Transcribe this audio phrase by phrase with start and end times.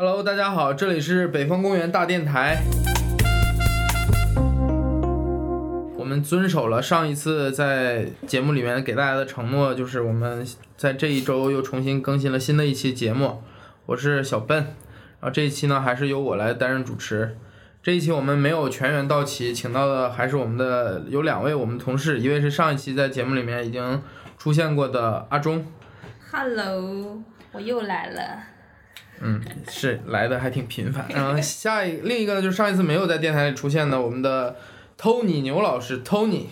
[0.00, 2.62] Hello，大家好，这里是北方公园大电台。
[5.96, 13.42] 我们遵守了上一次在节目里面给大家的承诺，就是我们在这一周又重新更新了新的一期节目。
[13.86, 17.36] 我是小笨，然后这一期呢还是由我来担任主持。
[17.82, 24.00] 这一期我们没有全员到齐，请到的还是我们的有两位我们同事，一位是上一期在节目里面已经
[24.38, 25.66] 出现过的阿忠
[26.30, 27.20] ，Hello，
[27.50, 28.44] 我又来了。
[29.20, 31.06] 嗯，是来的还挺频繁。
[31.10, 34.56] 然 后下一另一个呢，就是上一次没有在电台里出现的我们的
[34.98, 36.46] Tony 牛老师，Tony。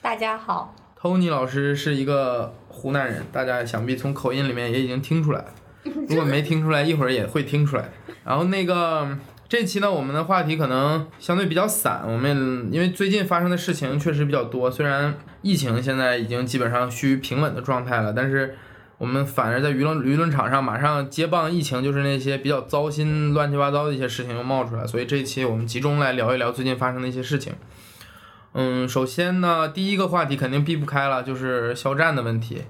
[0.00, 5.46] 大家好，Tony 老师是一个湖南人，大家想必从口音里面也已经听出来了。
[6.08, 7.90] 如果没听出来，一会儿也会听出来。
[8.24, 18.56] 然后那个这期呢，我们的话题可能相对比较散，我们因为最近发生的事情确实比较多，虽然疫情现在已经基本上趋于平稳的状态了，但是
[19.02, 27.52] 我们反而在舆论舆论场上马上接棒疫情，就是那些比较糟心、乱七八糟的一些事情又冒出来，所以这一期我们集中来聊一聊最近发生的一些事情。
[28.52, 32.62] 嗯，首先呢，第一个话题肯定避不开了，就是肖战的问题。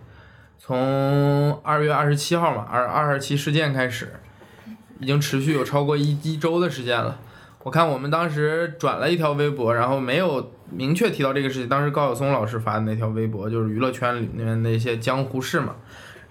[0.58, 4.14] 从二月二十七号嘛，二二二七事件开始，
[5.00, 7.18] 已经持续有超过一一周的时间了。
[7.62, 11.68] 我看我们当时转了一条微博，然后没有明确提到这个事情。
[11.68, 15.74] 当时高晓松老师发的那条微博，就是娱乐圈里面那些江湖事嘛。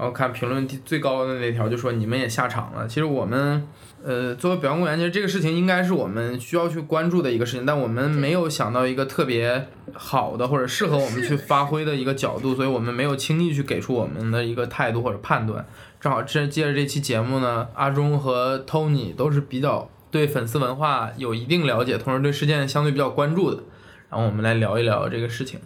[0.02, 2.88] 然后看评论最高的那条就说你们也下场了。
[2.88, 3.68] 其实我们，
[4.04, 15.64] 呃，作为表演公园，其实这个事情应该是我们需要去关注的一个事情，但我们没有想到一个特别好的或者适合我们去发挥的一个角度，所以我们没有轻易去给出我们的一个态度或者判断。
[16.00, 23.62] 正好这借着这期节目呢，阿忠和 Tony 都是比较对粉丝文化有一定了解，同时对事件相对比较关注的，
[24.10, 25.60] 然后我们来聊一聊这个事情。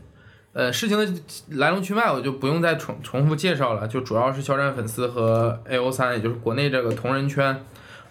[0.56, 1.06] 呃，事情的
[1.58, 7.62] 来龙去脉我就不用再重重复介绍了，就主要是肖战粉丝和 A O 三，也就是国内这个同人圈，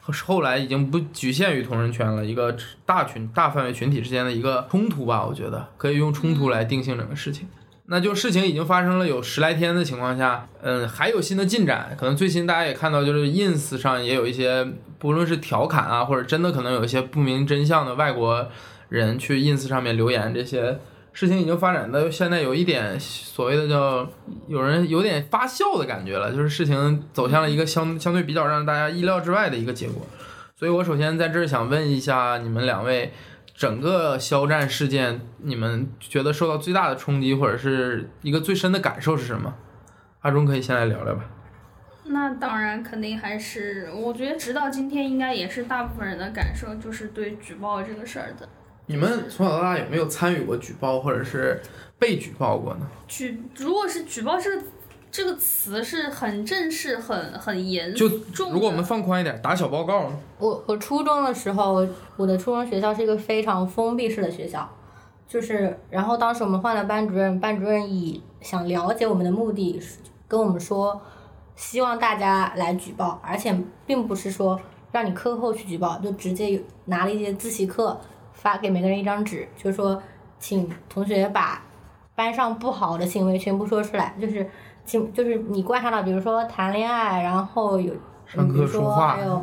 [0.03, 7.49] 和后来已经不局限于同人圈了，一个大群大范围群体之间的一个冲突吧，我觉得可以用冲突来定性整个事情。
[7.87, 11.97] 那就事情已经发生了有十来天的情况下，嗯，还有新的进展。
[11.99, 14.67] 可能最新大家也看到，就是 ins 上也有一些，
[14.99, 18.47] 不论是调侃啊，或者真的可能有一些不明真相的外国
[18.91, 20.79] 人去 ins 上面留言，这些
[21.15, 24.07] 事情已经发展到现在有一点所谓的叫
[24.47, 30.07] 有人有点发酵的感觉了，就是事情走向了一个相相对比较让大家意料之外的一个结果。
[30.55, 33.11] 所以我首先在这儿想问一下你们两位。
[33.57, 39.55] 整个肖战事件，你们觉得受到最大的冲击，或者是一个最深的感受是什么？
[40.23, 41.25] 阿忠可以先来聊聊吧。
[42.07, 48.49] 那当然，肯定还是，我觉得直到今天，应该也是大部分人的感受，就是对举报这个事儿的。
[48.87, 51.61] 你们从小到大有没有参与过举报，或者是
[51.99, 52.87] 被举报过呢？
[53.09, 54.63] 举如果是举报这个
[55.11, 58.55] 这个词是很正式、很很严就重的。
[58.55, 60.19] 如果我们放宽一点，打小报告呢？
[60.39, 61.87] 我我初中的时候，
[62.17, 64.69] 我的初中学校是一个非常封闭式的学校，
[65.27, 69.81] 就是然后当时我们换了班主任，班主任以想了解我们的目的，
[70.29, 71.01] 跟我们说，
[71.57, 73.57] 希望大家来举报，而且
[73.87, 74.61] 并不是说
[74.93, 77.99] 让你课后去举报，就直接拿了一节自习课
[78.45, 80.01] 发给每个人一张纸，就说
[80.39, 81.63] 请同学把
[82.15, 84.47] 班上不好的行为全部说出来，就是
[84.85, 87.95] 请就是你观察到，比如说谈恋爱，然后有
[88.27, 89.43] 上课比如说说话还有，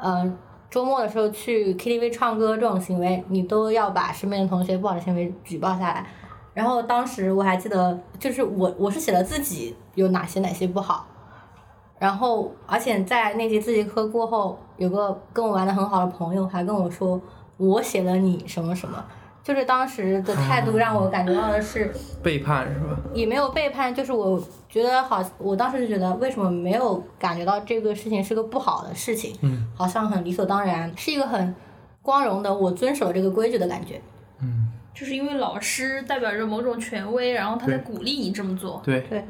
[0.00, 0.32] 呃，
[0.70, 6.06] 周末的时候去 KTV 唱歌这种行为，你都要把身边的同学不好的行为举报下来。
[6.54, 11.06] 然后当时我还记得，就是我我是写了自己有哪些哪些不好，
[11.98, 17.20] 然后而且在那节自习课过后，有个跟我玩的很好的朋友还跟我说，
[17.58, 19.04] 我写了你什么什么。
[19.44, 21.90] 就是当时的态度让我感觉到的是，
[22.22, 22.94] 背叛是吧？
[23.14, 24.38] 也没有背叛，就是我
[24.68, 31.54] 觉得好，我当时就觉得为什么没有感觉到这个事情是个不好的事情，嗯，好像很理所当然，是一个很
[32.02, 33.98] 光荣的我遵守了这个规矩的感觉。
[34.42, 38.82] 嗯，就是因为老师代表着某种权威，然后他在鼓励你这么做。
[38.84, 39.24] 对对，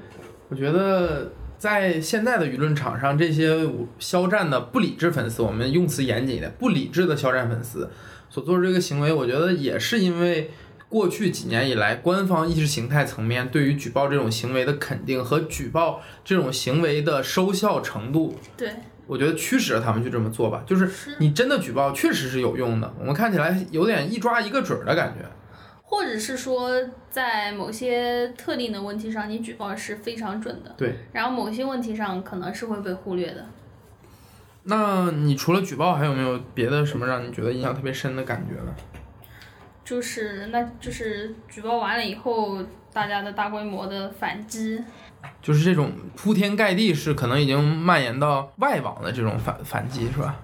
[0.49, 3.69] 我觉得在现在的舆论场上，这些
[4.01, 7.89] 肖战的不理智粉丝，我们用词严谨一点，不理智的肖战粉丝
[8.31, 10.51] 所做出这个行为，我觉得也是因为
[10.89, 18.71] 过去几年以来，官方意识形态层面对于举报这种行为的肯定和举报这种行为的收效程度，对，
[19.07, 20.63] 我觉得驱使了他们去这么做吧。
[20.67, 25.25] 就是是你真的举报确实是有用的，我们看起来有点一抓一个准儿的感觉。
[25.83, 26.71] 或者是说
[27.11, 33.47] 在某些特定的问题上，你举报是非常准的，对，然后某些问题上可能是会被忽略的。
[34.71, 38.75] 那你除了举报，还有没有别的什么让你觉得印象特别深的感觉呢？
[39.83, 42.59] 就是，那就是举报完了以后，
[42.93, 44.79] 大家的大规模的反击，
[45.41, 50.39] 就是这种铺天盖地是，可能已经蔓延到外网的这种反反击，是吧？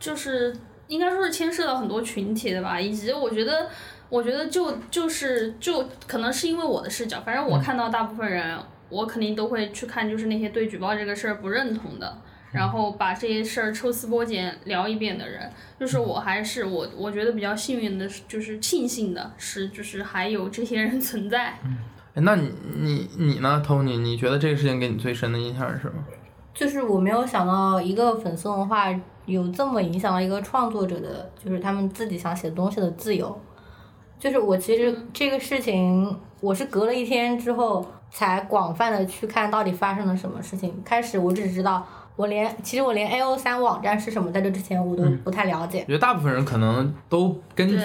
[0.00, 0.56] 就是
[0.86, 3.68] 应该说是牵涉到很多群体的吧，以及我觉得，
[4.08, 8.58] 我觉得就就是就可能是因为我的视角，反正我看到大部分人，
[8.88, 12.16] 我肯定都会去看，就是那些对举报这个事儿不认同的。
[12.54, 21.58] 然后把这些事儿抽丝剥茧聊一遍的人，就是我还是我，我觉得比较幸运的，就是庆幸的是，就是还有这些人存在。
[22.14, 23.98] 哎，那你你你呢，Tony？
[23.98, 25.94] 你觉得这个事情给你最深的印象是什么？
[26.54, 28.86] 就是我没有想到一个粉丝文化
[29.26, 33.36] 有这么影响到一个创作者的，就是他们自己想写东西的自由。
[34.16, 40.80] 就是我其实这个事情，我是隔了一天之后才广泛的去看到底发生了什么事情。
[40.84, 41.84] 开始我只知道。
[42.16, 45.80] 我连其实我连 A O 三网站是什么，在这之前我都不太了解。
[45.80, 47.76] 我觉得大部分人可能都跟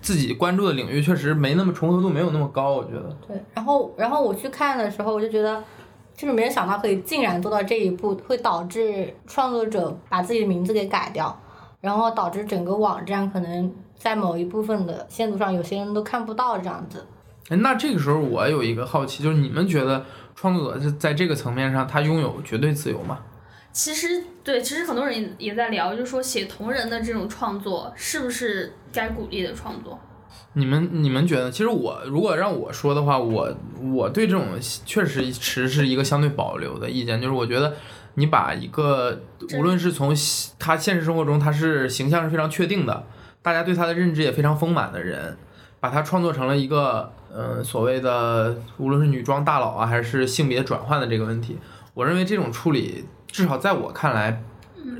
[0.00, 2.74] 自己关注的领域确实没那么重合度，没有那么高。
[2.74, 3.16] 我觉得。
[3.26, 5.62] 对，然后然后我去看的时候，我就觉得，
[6.14, 11.36] 就是没有想到可以竟然做到这一步，会导致创作者把自己的名字给改掉，
[11.80, 17.04] 然后导致整个网站可能在某一部分的限度上，有些人都看不到这样子。
[17.48, 20.04] 哎，那这个时候我有一个好奇，就是你们觉得
[20.36, 23.18] 创作者是在这个层面上，他拥有绝对自由吗？
[23.72, 29.98] 其实对，其实很多人也在聊，就是说写同人的这种创作是不是该鼓励的创作？
[30.52, 31.50] 你们你们觉得？
[31.50, 33.56] 其实我如果让我说的话，我
[33.94, 34.48] 我对这种
[34.84, 37.74] 确实持是一个相对保留的意见，就是我觉得
[38.14, 39.22] 你把一个
[39.56, 40.14] 无论是从
[40.58, 43.06] 他现实生活中他是形象是非常确定的，
[43.40, 45.38] 大家对他的认知也非常丰满的人，
[45.80, 51.56] 把他创作成了一个呃所谓的无论是女装大佬啊，还是性别转换的这个问题，
[51.94, 53.06] 我认为这种处理。
[53.32, 54.40] 至少在我看来，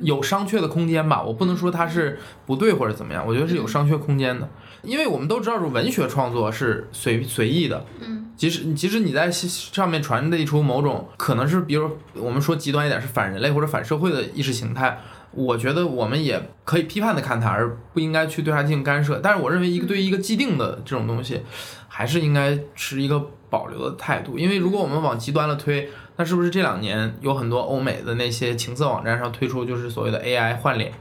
[0.01, 1.23] 有商榷的空间吧。
[1.23, 4.49] 我不能说它是不对或者怎么样，我觉得是有商榷空间的。
[4.83, 7.87] 因为我们都知道，是文学创作是随随意的。
[8.01, 14.99] 嗯，即使即使你在上面传递出某种可能是，比如我们说极端一点是反人类或者反社会的意识形态，
[15.31, 19.21] 我觉得我们也可以批判的看它，而不应该去对它进行干涉。
[19.23, 21.43] 但是我认为，一个对于一个既定的这种东西，
[21.87, 24.37] 还是应该持一个保留的态度。
[24.37, 30.93] 因为如果我们往极端了推，那是不是这两年有很多欧美的那些情色网站上推出就是所谓的 AI 换脸？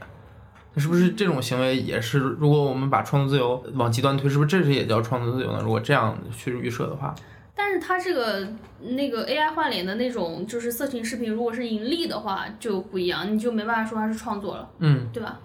[0.74, 2.18] 那是不是这种行为也是？
[2.18, 5.60] 如果我们把创作自由往极端推，是不是这是也叫创作自由呢？
[5.62, 7.14] 如果这样去预设的话，
[7.54, 8.48] 但是它这个
[8.80, 15.38] 那个 AI 换脸的那种就是色情视频，如果是盈利的话就不一样，你就没办法说它是创作了，嗯，对吧？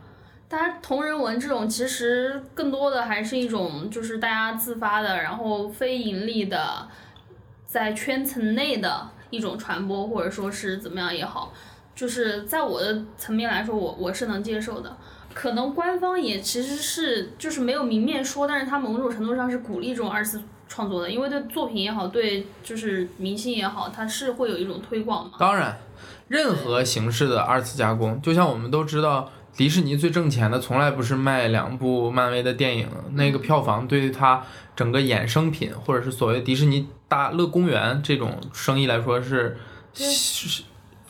[0.48, 6.88] 大家同人文这种其实更多的还是一种就是大家自发的，然后非盈利的，
[7.66, 9.10] 在圈层内的。
[9.30, 11.54] 一种传播，或者说是怎么样也好，
[11.96, 14.96] 就是在我的层面来说，我我是能接受的。
[15.34, 25.34] 可能官方也其实是就是没有明面说，但是他某种程度上是鼓励这种二次创作的，因为对作品也好，对就是明星也好，它是会有一种推广嘛。
[25.38, 25.78] 当然，
[26.28, 29.32] 任何形式的二次加工，就像我们都知道。
[29.58, 34.44] 迪士尼最挣钱的从来不是卖两部漫威的电影，那个票房对于它
[34.76, 39.58] 整个衍生品或者是所谓迪士尼大乐公园这种生意来说是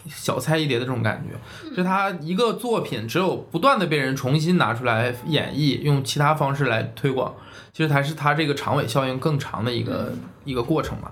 [0.07, 1.75] 小菜一碟的这种感觉。
[1.75, 7.35] 就它一个作品只有不断的被人重新拿出来演绎，用其他方式来推广，
[7.73, 10.13] 其实才是它这个长尾效应更长的一个
[10.45, 11.11] 一个过程嘛。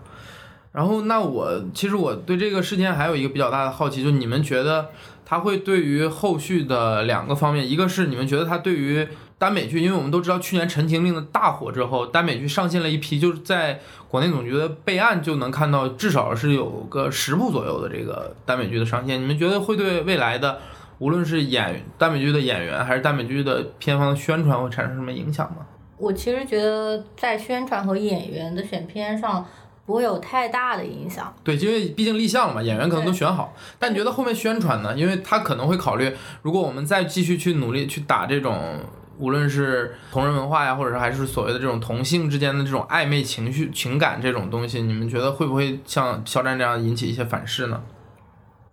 [0.71, 4.89] 然后，那我其实我对这个事件还有一个比较大的好奇，就你们觉得
[5.25, 9.07] 它会对于后续的两个方面，一个是你们觉得它对于
[9.37, 19.19] 耽美剧，因为我们都知道去年《陈情令》的大火之后，耽美剧上线了一批，就是在国内总局的备案就能看到至少是有个十部左右的这个耽美剧的上线。
[19.19, 20.59] 你们觉得会对未来的
[20.99, 25.65] 无论是演耽美剧的演员，还是耽美剧的片方的宣传会产生什么影响吗？
[25.97, 29.45] 我其实觉得在宣传和演员的选片上。
[29.85, 31.31] 不会有太大的影响。
[31.43, 33.53] 对，因为毕竟立项了嘛，演员可能都选好。
[33.77, 34.95] 但你觉得后面宣传呢？
[34.95, 36.11] 因为他可能会考虑，
[36.41, 38.79] 如果我们再继续去努力去打这种，
[39.19, 47.81] 无论是同人文化呀，或者是还是所谓的这种同性之间的这种暧昧情绪、情感这种东西，你们觉得会不会像肖战这样引起一些反噬呢？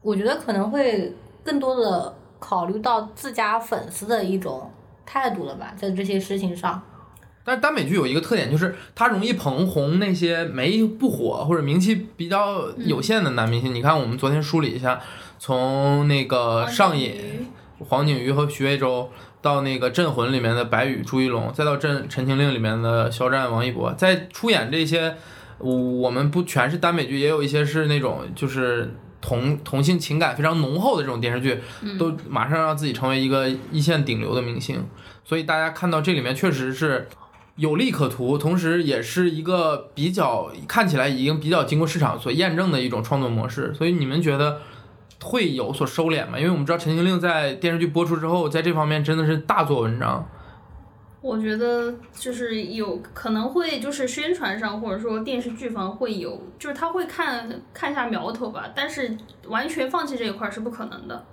[0.01, 1.15] 我觉得可能会
[1.45, 4.69] 更多的考虑到自家粉丝的一种
[5.05, 6.83] 态度了吧，在这些事情上。
[7.45, 13.75] 但是耽美剧有一个特点，就是它容易捧红那些没不火或者名气比较有限的男明星。
[13.75, 15.01] 你看，我们昨天梳理一下，
[15.41, 17.15] 从那个上瘾
[17.81, 25.17] 黄景瑜和徐魏洲，到那个镇魂里面的白宇朱一龙，再到镇陈情令里面的肖战王一博，在出演这些，
[25.59, 31.59] 我们不全是耽美剧，也有一些是那种就是同同性情感非常浓厚的这种电视剧，
[31.99, 34.87] 都马上让自己成为一个一线顶流的明星。
[35.25, 37.09] 所以大家看到这里面确实是。
[37.57, 43.73] 有利可图，同时也是一个比较看起来已经比较经过市场所验证的一种创作模式。
[43.75, 44.61] 所以你们觉得
[45.23, 46.39] 会有所收敛吗？
[46.39, 50.27] 因为我们知道《陈情令》在电视剧播出之后，在这方面真的是大做文章。
[51.21, 59.17] 我觉得就是有可能会就是宣传上或者说电视剧方会有，就是他会看看一下苗头吧，但是
[59.47, 61.25] 完全放弃这一块是不可能的。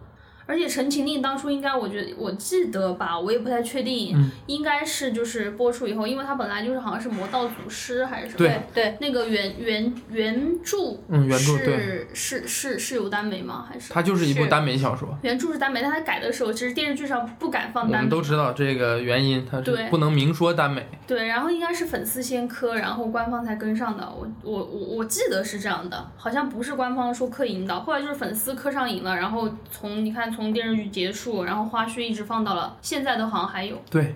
[0.50, 10.78] 而且《陈情令》当初应该，我觉得我记得吧，我也不太确定，嗯应该是就是播出以后，因为它本来就是好像是魔道祖师还是什么，对对，那个原原原著
[11.08, 13.68] 嗯原著是是是是有耽美吗？
[13.70, 15.16] 还是它就是一部耽美小说。
[15.22, 18.10] 原著是耽美，但它改的时候，其实电视剧上不敢放我们耽美。
[18.10, 20.84] 都知道这个原因，它是对不能明说耽美。
[21.06, 24.04] 对，然后应该是粉丝先磕，然后官方才跟上的。
[24.10, 34.16] 我我我我记得是这样的，好像不是官方说磕引导，后来就是粉丝磕上瘾了，然后从你看从电视剧结束，然后花絮一直放到了现在都好像还有，对，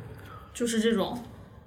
[0.53, 1.21] 就是这种，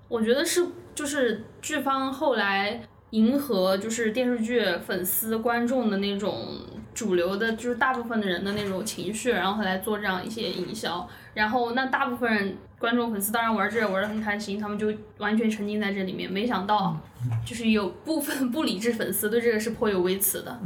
[0.09, 6.47] 我觉得是就是剧方后来迎合就是电视剧粉丝观众的那种
[6.95, 16.99] 主流的，就是大部分的人的那种情绪，然后来做这样一些营销，然后那大部分人观众粉丝当然玩这个玩的很开心，他们就完全沉浸在这里面，没想到
[17.45, 20.59] 就是有部分不理智粉丝对这个是颇有微词的。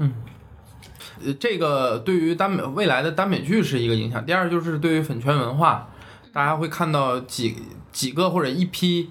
[1.25, 4.25] 呃，这个对于耽美未来的耽美剧是一个影响。
[4.25, 5.89] 第二就是对于粉圈文化，
[6.33, 7.57] 大家会看到几
[7.93, 9.11] 几个或者一批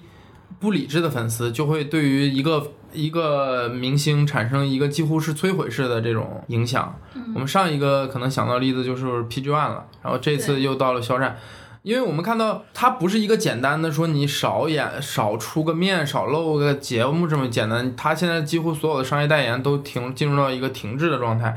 [0.58, 6.94] 不理智的粉丝，就会对于一个一个明星产生一个几乎是摧毁式的这种影响。
[7.34, 11.38] 我们上一个可能想到例子就是 PG One 了，然后这次又到了肖战。
[11.82, 21.56] 因为我们看到它不是一个简单的说你少演少出个面少露个节目这么简单，它现在几乎所有的商业代言都停进入到一个停滞的状态，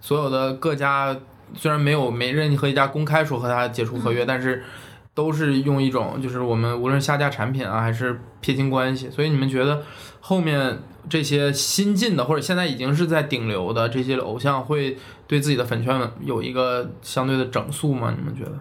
[0.00, 1.16] 所有的各家
[1.54, 4.62] 虽然没有没任何一家公开说和他解除合约，但是
[5.14, 9.82] 都是用一种就是我们无论下架产品啊还是撇清关系，所以你们觉得
[10.20, 10.78] 后面
[11.08, 18.14] 这些新进的或者现在已经是在顶流的这些偶像会对自己的粉圈有一个相对的整肃吗？
[18.16, 18.52] 你们觉得？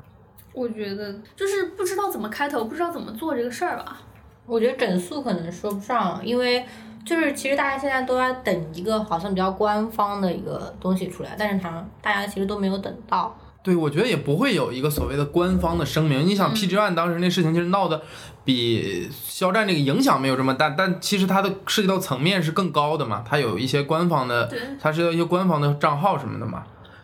[0.51, 4.01] 我觉得就是不知道怎么开头，不知道怎么做这个事儿吧。
[4.46, 6.65] 我觉得整肃可能说不上，因为
[7.06, 13.36] 就是其实大家现在都在等一个好像比较官方的一个东西出来，但是他大家其实都没有等到。
[13.62, 16.25] 对，我觉得也不会有一个所谓的官方的声明。
[16.25, 18.01] 你想嗯，PG One 当时那事情其实闹的
[18.46, 26.63] 比肖战这个影响没有这么大，但其实它的涉及到层面是更高的嘛，它有一些官方的，对，它是有一些官方的账号什么的嘛。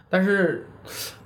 [0.09, 0.65] 但是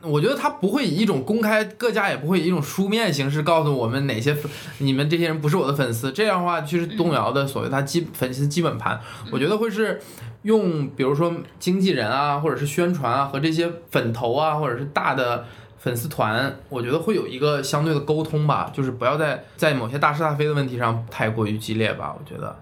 [0.01, 4.49] 我觉得他不会以一种公开，各家也不会以一种书面形式告诉我们哪些粉
[4.79, 8.99] 你们这些人不是我的粉丝，这样的话就是动摇的所谓他基粉丝基本盘，
[9.31, 10.01] 我觉得会是
[10.43, 15.45] 用比如说经纪人啊，或者是宣传啊和这些粉头啊，或者是大的。
[15.81, 22.13] 粉丝团，我觉得会有一个相对的沟通吧，就是不要在在某些大是大非的问题上太过于激烈吧。
[22.19, 22.53] 我觉得，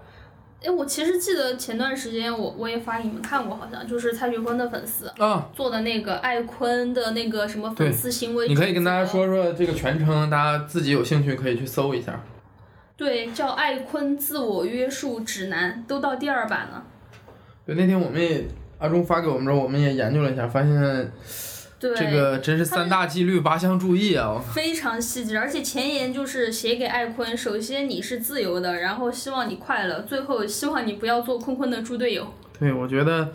[0.60, 9.24] 哎，我其实记得前段时间我我也发给你们看过，好像就是蔡徐坤的粉丝啊，做的那个艾坤的那个什么粉丝行为，你可以跟大家说。
[9.28, 12.20] 说这个全称，大家自己有兴趣可以去搜一下。
[12.96, 16.82] 对，叫艾坤自我约束指南，都到第二版了。
[17.64, 18.44] 对，那天我们也
[18.78, 21.12] 阿忠发给我们之后，我们也研究了一下，发现
[21.80, 24.42] 对，这个真是三大纪律八项注意啊！
[24.52, 32.26] 非常细致，而且前言就是写给艾坤，首先你是自由的，然后希望你快乐，最后希望你不要做坤坤的猪队友。
[32.58, 33.28] 对，我觉得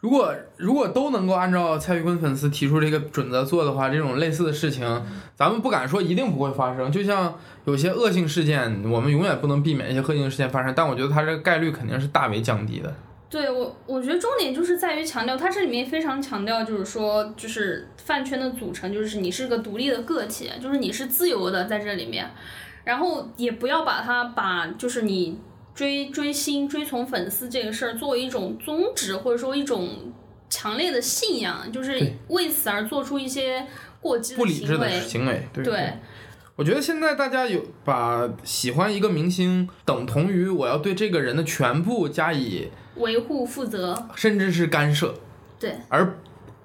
[0.00, 5.04] 如果如果都能够按照蔡徐坤粉丝提出这个准则做的话，这种类似的事情，
[5.36, 6.90] 咱们不敢说一定不会发生。
[6.90, 12.92] 就像有些恶性事件，我们永远不能避免一些恶性事件发生，但我觉得它这个概率肯定是大为降低的。
[13.30, 22.30] 对我，我觉得重点就是在于强调，它这里面非常强调，就是说，就是饭圈的组成，就是你是个独立的个体，就是你是自由的在这里面，
[22.84, 25.38] 然后也不要把它把就是你
[25.74, 30.10] 追追星、追从粉丝这个事儿作为一种宗旨，或者说一种
[30.48, 33.66] 强烈的信仰，就是为此而做出一些
[34.00, 35.06] 过激不理智的行为。
[35.06, 35.92] 行为，对对，
[36.56, 42.68] 我觉得现在大家有把喜欢一个明星等同于我要对这个人的全部加以
[42.98, 45.14] 维护负责，甚至是干涉，
[45.58, 46.16] 对，而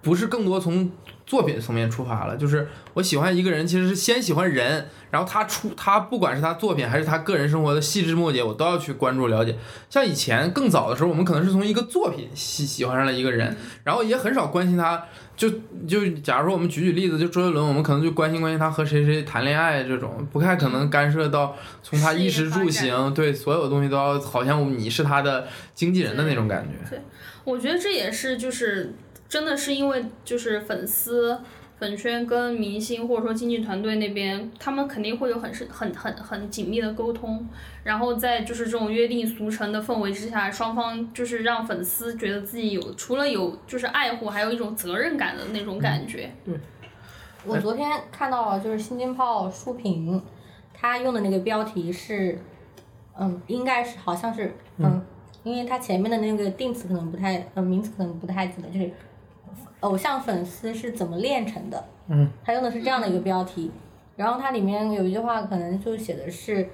[0.02, 0.92] 不是更多从
[1.25, 2.36] 作品层面出发了。
[2.36, 9.58] 就是我喜欢一个人，其实是先喜欢人，然后他出他不管是他作品还是他个人生活的细枝末节，我都要去关注了解。
[9.90, 15.04] 像以前更早的时候，我们可能是从一个作品喜喜欢上了一个人，然后也很少关心他。
[15.36, 15.50] 就
[15.88, 26.90] 就假如说我们举举例子，就周杰伦，我们可能就关心关心他和谁谁谈恋爱这种，不太可能干涉到从他衣食住行，对所有东西都要好像你是他的经纪人的那种感觉。
[26.90, 27.00] 对
[27.44, 28.94] 我觉得这也是就是
[29.28, 31.38] 真的是因为就是粉丝
[31.84, 37.46] 本圈跟明星或者说经纪团队那边，他们肯定会有很是很很很紧密的沟通，
[37.84, 46.32] 然后在就是这种约定俗成的氛围之下，双方就是让粉丝觉得自己有除了有就是爱护，还有一种责任感的那种感觉。
[47.46, 50.24] 我昨天看到了，就是新京报书评，
[50.74, 52.40] 他用的那个标题是，
[53.20, 55.06] 嗯，应该是好像是，嗯，
[55.44, 58.90] 因为他前面的那个定词可能不太，嗯，名词可能不太记得，就是
[59.84, 63.70] 偶像粉丝是怎么炼成的，嗯，他用的是这样的一个标题，
[64.16, 66.70] 然后它里面有一句话可能就写的是，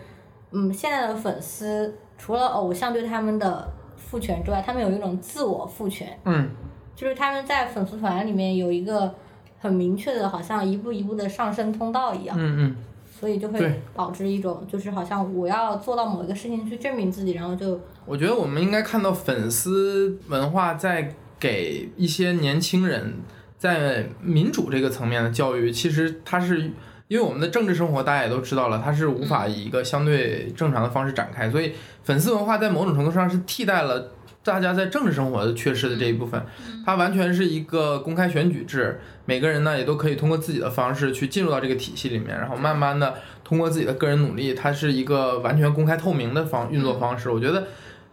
[0.52, 6.50] 嗯，现在的粉丝除了偶像对他们的赋权之外，他们有一种自我赋权，嗯，
[6.96, 9.14] 就是他们在粉丝团里面有一个
[9.60, 12.76] 很明确的，好像一步一步的上升通道一样，嗯嗯，
[13.10, 23.16] 所以就会导致一种，就是好像我要做到某一个事情去证明自己，然后就我觉得我们应该看到粉丝文化在给一些年轻人
[23.58, 26.72] 在民主这个层面的教育，其实它是
[27.08, 34.12] 因为我们的政治生活大家也都知道了，它是无法以一个相对正常的方式展开，所以粉丝文化在某种程度上是替代了。
[34.42, 36.42] 大家在政治生活的缺失的这一部分，
[36.86, 47.30] 它完全是一个公开选举制，每个人呢也都可以通过自己的方式去进入到这个体系里面，然后慢慢的通过自己的个人努力，它是一个完全公开透明的方运作方式。
[47.30, 47.68] 我觉得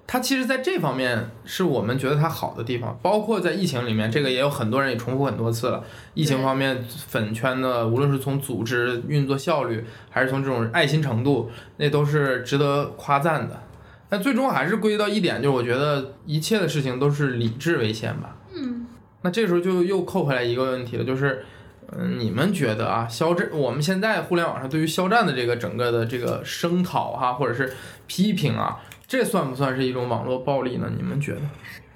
[0.07, 5.83] 它其实在这方面是我们觉得它好的地方，包括在疫情里面，这个也有很多人也重复很多次了。
[6.15, 13.63] 疫情方面，粉圈的无论是从组织运作效率，还是从这种爱心程度，那都是值得夸赞的。
[14.09, 18.37] 但最终还是归结到一点，就是我觉得一切的事情都是理智为先吧。
[18.55, 18.87] 嗯，
[19.23, 21.45] 那这时候就又扣回来一个问题了，就是，
[21.91, 27.75] 嗯，你们觉得啊，肖战，我们现在互联网上对于肖战的这个整个的这个声讨哈，或者是
[28.07, 30.91] 批评啊，这算不算是一种网络暴力呢？
[30.97, 31.41] 你们觉得？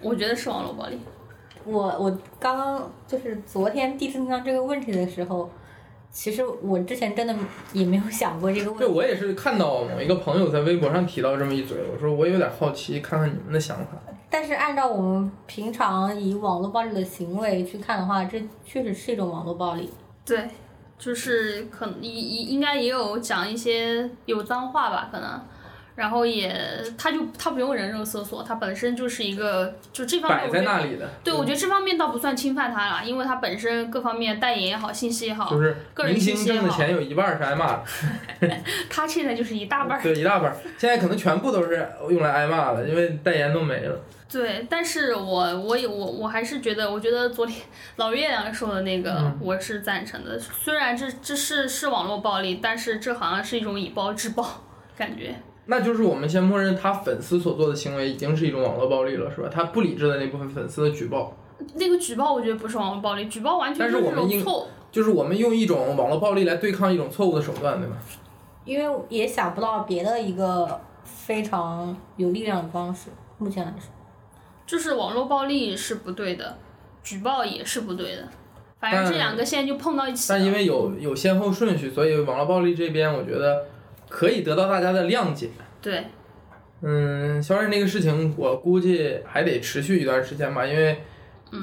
[0.01, 0.99] 我觉得是网络暴力。
[1.65, 5.51] 我我刚刚就是昨天第一次听到这个问题的时候，
[6.11, 7.35] 其实我之前真的
[7.73, 8.95] 也没有想过这个问对，题。
[8.95, 13.99] 我也是看到某一个朋友在微博上提到这么一嘴，我说我有点好奇，看看你们的想法。
[14.31, 19.91] 但是按照我们平常以网络暴力的行为去看的话，这确实是一种网络暴力。
[20.25, 20.49] 对，
[20.97, 25.41] 就是可能应应应该也有讲一些有脏话吧，可能，
[26.01, 26.51] 然后也
[26.97, 37.85] 他就他不用人肉搜索，他本身就是一个就这方面摆在那里的，对，我觉得这方面倒不算侵犯他了，因为他本身各方面代言也好，信息也好，就是个人明星挣的钱有一半儿是挨骂的，
[38.89, 40.01] 他现在就是一大半儿。
[40.03, 44.01] 对，一大半儿，现在可能全部都是用来挨骂的，因为代言都没了。
[44.33, 47.61] 对，但是我我也我我还是觉得，我觉得昨天
[47.97, 54.63] 老月亮说的那个嗯我是赞成的，虽然这这是是网络暴力，但是这好像是一种以暴制暴
[54.97, 55.35] 感觉。
[55.71, 59.49] 那就是我们先默认他粉丝所做的行为已经是一种网络暴力了，是吧？
[59.49, 61.33] 他不理智的那部分粉丝的举报，
[61.77, 64.67] 那个举报我觉得不是网络暴力，举报完全但是就我们应这种错误。
[64.91, 67.97] 就是我们用一种网络暴力来对抗一种错误的手段，对吧？
[68.65, 73.89] 因为也想不到别的一个非常有力量的方式，目前来说。
[74.67, 76.59] 就是网络暴力是不对的，
[77.05, 78.29] 举报也是不对的，
[78.81, 80.39] 反正这两个现在就碰到一起了。
[80.39, 83.67] 但因为有有先后顺序，所以网络暴力这边我觉得
[84.11, 85.49] 可以得到大家的谅解。
[85.81, 86.05] 对
[86.83, 90.99] 嗯，肖战这个事情，我估计还得持续一段时间吧，因为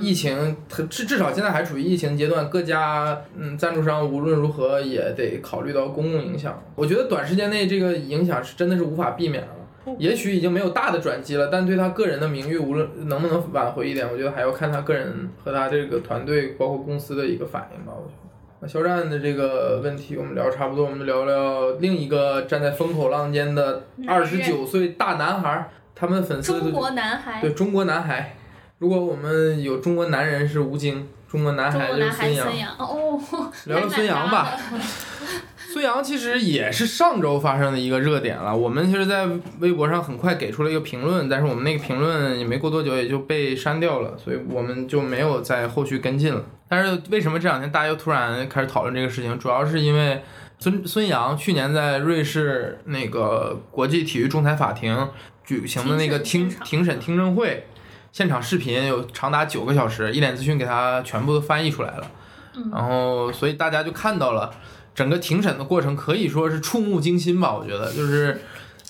[0.02, 6.62] 疫情，它至至少现在还处于疫情阶段，各家嗯赞助商无论如何也得考虑到公共影响。
[6.76, 9.50] 我觉得短时间内这个影响是真的是无法避免了。
[9.98, 17.94] 也许已经没有大的转机了，但对他个人的名誉，无论能不能挽回一点，我觉得还要看他个人和他这个团队，包括公司的一个反应吧。
[17.96, 18.27] 我觉得。
[18.60, 28.36] 那肖战的这个问题我们聊差不多，我们聊聊另一个站在风口浪尖的二十九岁大男孩，他们的粉丝中国男孩，对中国男孩。
[28.80, 32.12] 如果我们有中国男人是吴京，中国男孩就是。
[32.12, 33.20] 孙杨哦，
[33.66, 34.52] 聊聊 孙杨吧。
[35.78, 38.56] 孙杨其实也是上周发生的一个热点了。
[38.56, 39.28] 我们其实，在
[39.60, 46.44] 微博上很快给出了一个评论，但是我们那个评论也没过多久也就被删掉了，所以我们就没有在后续跟进了。
[46.68, 49.38] 但是为什么这两天大家又突然开始讨论这个事情？
[49.38, 50.24] 主要是因为
[50.58, 55.08] 孙孙杨去年在瑞士那个国际体育仲裁法庭
[55.46, 57.68] 举行的那个听庭审听证会，
[58.12, 62.08] 现场视频有长达九个小时，一点资讯给他全部都翻译出来了。
[62.74, 64.50] 然后，所以大家就看到了
[64.98, 67.54] 整个庭审的过程，可以说是触目惊心吧。
[67.54, 68.42] 我觉得就是，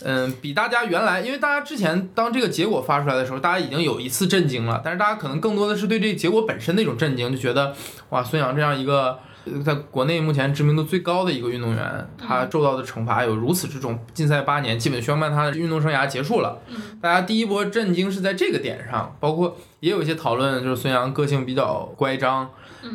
[0.05, 7.75] 嗯，比大家原来，因为大家之前当这个结果发出来的时候，大家已经有一次震惊了，但是大家可能更多的是对这个结果本身的一种震惊，就觉得
[8.11, 16.57] 哇，孙杨这样一个呃在国内目前知名度最高的一个运动员，他受到的惩罚有如此之重，禁赛八年，基本宣判他的运动生涯结束了。
[17.01, 22.49] 大家第一波震惊是在这个点上，包括也有一些讨论，就是孙杨个性比较乖张，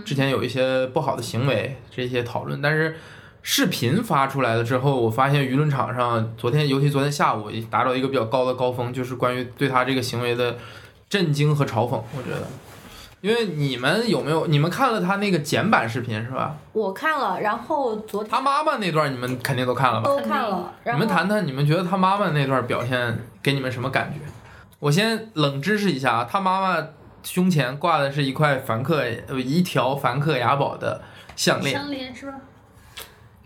[0.04, 2.96] 之前有一些不好的行为这些讨论，但是。
[3.44, 10.56] 视频发出来了之后，我发现舆论场上昨天，尤其昨天下午，达到一个比较高的高峰，就是关于对他这个行为的
[11.08, 12.00] 震惊和嘲讽。
[12.16, 12.46] 我觉得，
[13.20, 16.54] 因为你们有没有你们看了他那个简版视频是吧？
[16.72, 20.06] 我看了，然后昨天他妈妈那段你们肯定都看了吧？
[20.08, 20.72] 都看了。
[20.84, 24.20] 你们谈谈，你们觉得他妈妈那段表现给你们什么感觉？
[24.78, 26.86] 我先冷知识一下啊，他妈妈
[27.22, 31.02] 胸前挂的是一块梵克呃一条梵克雅宝的
[31.36, 32.34] 项链，项链是吧？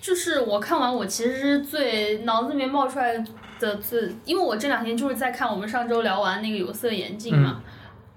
[0.00, 3.24] 就是我看完，我其实最脑子里面冒出来
[3.58, 7.60] 的最，因为我这两天就是在看我们上周聊完那个有色眼镜嘛，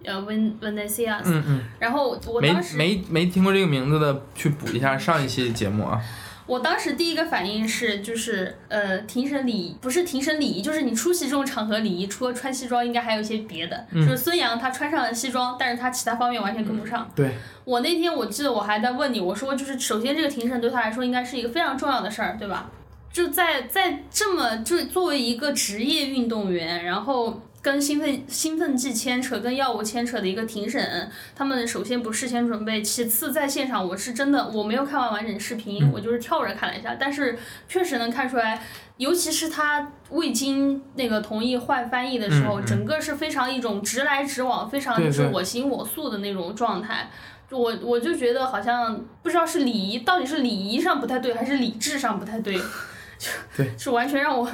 [0.03, 5.99] 呃，Ven Venecia，嗯嗯，然后我没当时没没听过这个名字的，去补一下上一期节目啊。
[6.49, 13.85] 我当时第一个反应是，就是呃，庭审礼仪不是庭审礼仪，就是你出席这种场合礼仪，除了穿西装，应该还有一些别的。
[13.93, 17.07] 就是孙杨他穿上了西装，但是他其他方面完全跟不上。
[17.15, 17.35] 对，
[17.65, 22.71] 我那天我记得我还在问你，我说就是首先这个庭审对他来说应该是一个非常重要的事儿，对吧？
[23.13, 27.43] 就在在这么就作为一个职业运动员，然后。
[27.61, 38.61] 跟兴奋兴奋剂牵扯，跟药物牵扯的一个庭审，他们首先不事先准备，其次在现场我是真的我没有看完完整视频，我就是跳着看了一下，但是确实能看出来，
[38.95, 47.09] 尤其是他未经那个同意换翻译的时候，整个是非常一种直来直往，非常就是我行我素的那种状态，
[47.49, 52.57] 我我就觉得好像不知道是礼仪到底是礼仪上不太对，还是理智上不太对，
[53.57, 54.49] 就是完全让我，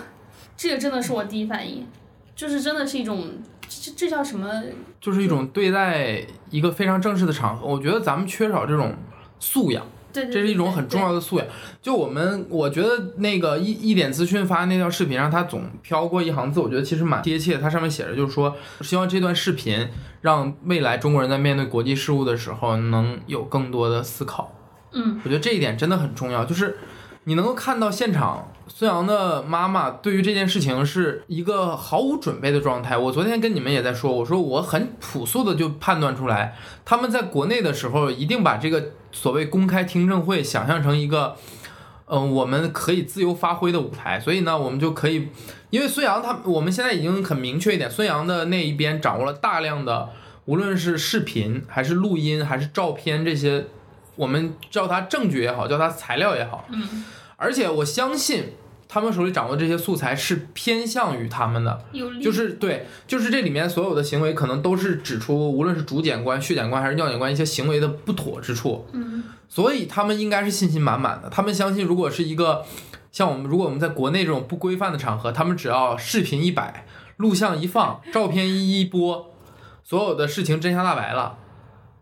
[0.57, 1.85] 这个真的是我第一反应。
[2.35, 3.29] 就是真的是一种，
[3.67, 4.49] 这这叫什么？
[4.99, 8.93] 就是一种对待一个非常正式的场合，我觉得咱们缺少这种
[9.39, 11.47] 素养，对，这是一种很重要的素养。
[11.81, 17.57] 就我们，我觉得那个一一点资讯发那条视频上，它总飘过一行字，我觉得其实蛮贴切。
[17.57, 19.87] 它上面写着就是说，希望这段视频
[20.21, 24.51] 让未来中国人在面对国际事务的时候能有更多的思考。
[24.91, 26.77] 嗯，我觉得这一点真的很重要，就是
[27.25, 28.51] 你能够看到现场。
[28.67, 32.97] 孙杨的妈妈对于这件事情是一个毫无准备的状态。
[32.97, 41.35] 我昨天跟你们也在说，我说我很朴素的就判断出来，他们在国内的时候一定把这个所谓公开听证会想象成一个，
[42.07, 44.19] 嗯，我们可以自由发挥的舞台。
[44.19, 45.29] 所以呢，我们就可以，
[45.69, 50.09] 因为孙杨他，我们现在已经很明确一点，孙杨的那一边掌握了大量的，
[50.45, 53.67] 无论是视频还是录音还是照片这些，
[54.15, 57.03] 我们叫它证据也好，叫它材料也好，嗯。
[57.37, 58.53] 而且我相信，
[58.87, 61.85] 他们手里掌握这些素材是偏向于他们的，
[62.23, 68.87] 就是对，就是这里面所有的行为可能都是指出，无论是主检官、血检官还是尿检官一些行为的不妥之处。
[68.93, 72.63] 嗯，所以他们应该是信心满满的，他们相信，如果是一个
[73.11, 76.85] 像我们，如果我们在国内这种不规范的场合，他们只要视频一摆，
[77.17, 79.33] 录像一放，照片一一播，
[79.83, 81.39] 所有的事情真相大白了。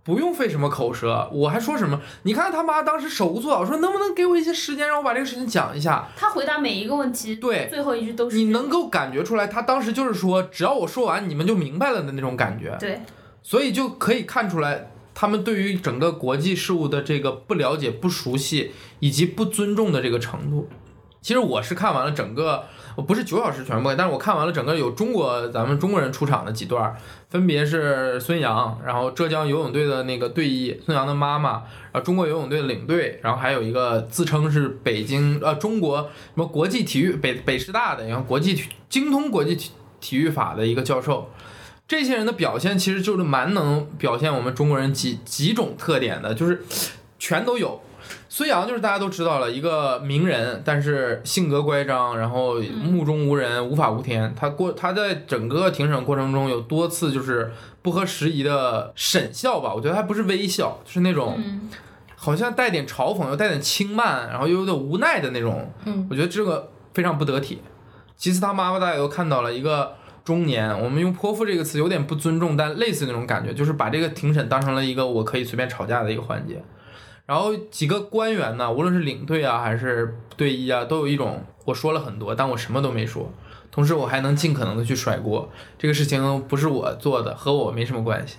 [0.03, 2.01] 不用费什么口舌，我还说什么？
[2.23, 6.07] 你看他妈当时手无措，说能不能给我一些时间，让我把这个事情讲一下。
[6.15, 8.35] 他回答每一个问题，对，最后一句都是。
[8.35, 12.75] 你能够感觉出来，他当时就是说，只要我说完，你们就明白了的那种感觉。
[12.79, 13.01] 对，
[13.41, 20.67] 所以就可以看出来，他们对于整个国际事务的这个不了解、不熟悉以及不尊重的这个程度。
[21.23, 22.65] 其实我是看完了整个。
[22.95, 26.95] 我不是九小时全部，但是我看完了整个有中国咱们中国人出场的几段，
[27.27, 41.31] 分别是孙杨，然后浙江游泳队的那个队医，孙杨的妈妈，然后中国游泳队的领队，然后还有一个自称是北京呃中国什么国际体育北北师大的，然后国际体精通国际体体育法的一个教授，
[41.87, 46.63] 这些人的表现其实就是蛮能表现我们中国人几几种特点的，就是
[47.17, 47.81] 全都有。
[48.29, 54.33] 孙杨就是大家都知道了一个名人，但是性格乖张，然后目中无人，无法无天。
[54.35, 61.39] 他过他在整个庭审过程中有多次就是不合时宜的审笑吧，我觉得还不是微笑，就是那种
[62.15, 65.71] 好像带点嘲讽又带点轻慢，然后又有点无奈的那种。
[66.09, 67.61] 我觉得这个非常不得体。
[68.15, 76.63] 其次，他妈妈大家都看到了一个中年，我们用泼妇这个词有点不尊重，但类似那种感觉，就是把这个庭审当成了一个我可以随便吵架的一个环节。
[77.33, 83.33] 然后几个官员呢，无论是领队啊还是队医啊，都有一种我说了很多，但我什么都没说。
[83.71, 88.35] 同时我还能尽可能的去甩锅，这个事情不是我做的，和我没什么关系。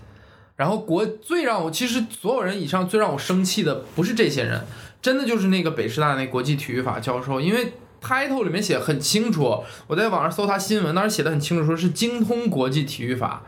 [0.54, 4.64] 然后国最让我其实所有人以上最让我生气的不是这些人，
[5.02, 13.42] 真的就是那个北师大那国际体育法教授，因为 title 里面写很清楚，我在网上搜他新闻，当时写的很清楚，说是精通国际体育法。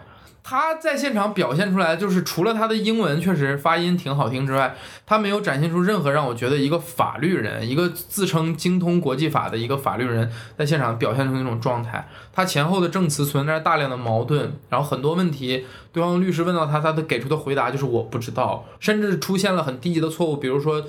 [0.48, 12.08] 他在现场表现出来，就是除了他的英文确实发音挺好听之外，他没有展现出任何让我觉得一个法律人，一个自称精通国际法的一个法律人在现场表现出那种状态。
[12.32, 20.80] 他前后的证词存在着大量的矛盾，然后很多问题，对方律师问到他，他的给出的回答就是我不知道，甚至出现了很低级的错误，比如说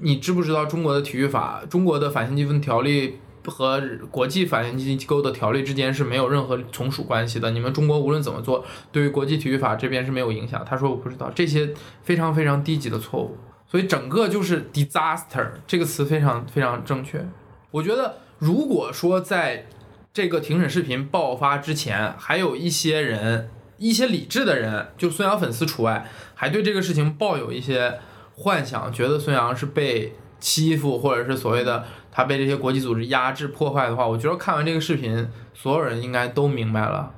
[0.00, 3.20] 你知不知道中国的体育法、中国的反性积分条例？
[3.46, 7.50] 和国际反应机构的条例之间是没有任何从属关系的。
[7.50, 10.64] 你们中国无论怎么做，对于国际体育法这边是没有影响。
[10.64, 17.26] 他说我不知道这些非常非常低级的错误，所以整个就是 disaster 这个词非常非常正确。
[17.70, 19.66] 我觉得如果说在
[20.12, 27.98] 这个庭审视频爆发之前，还有一些人，一些理智的人，就孙杨粉丝除外，还对这个事情抱有一些
[28.36, 31.84] 幻想，觉得孙杨是被欺负，或者是所谓的。
[32.16, 37.12] 他被这些国际组织压制破坏的话，我觉得看完这个视频，所有人应该都明白了，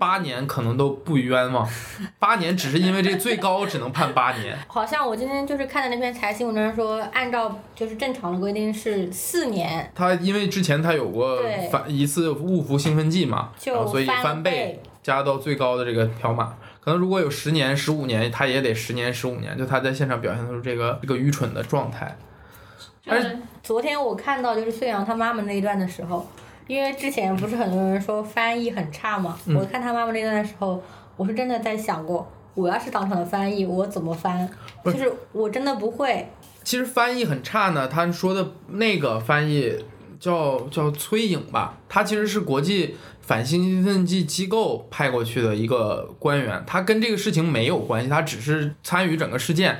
[0.00, 1.64] 八年可能都不冤枉，
[2.18, 4.58] 八年只是因为这最高只能判八年。
[4.66, 9.88] 好像我今天就是看的那篇财新文章说，按照就是正常的规定是四年。
[9.94, 11.38] 他因为之前他有过
[11.70, 19.56] 翻一次误服兴奋剂嘛，然后所以翻倍加到最高的这个条码，可能如果有十年、十五年，他也得十年、十五年。
[19.56, 22.18] 就他在现场表现出这个这个愚蠢的状态。
[23.04, 26.26] 是昨天我看到就是孙杨他妈妈那一段的时候，
[26.66, 30.82] 因为之前不是很多人说翻译很差嘛，我看他妈妈那段的时候，
[31.16, 34.48] 我是真的在想过，我要是当场的翻译，我怎么翻？
[34.84, 36.28] 就是我真的不会。
[36.64, 39.72] 其实翻译很差呢，他说的那个翻译
[40.18, 49.78] 叫叫崔颖吧，他其实是国际反兴兴奋剂机构派过去的一个官员，他跟这个事情没有关系，他只是参与整个事件。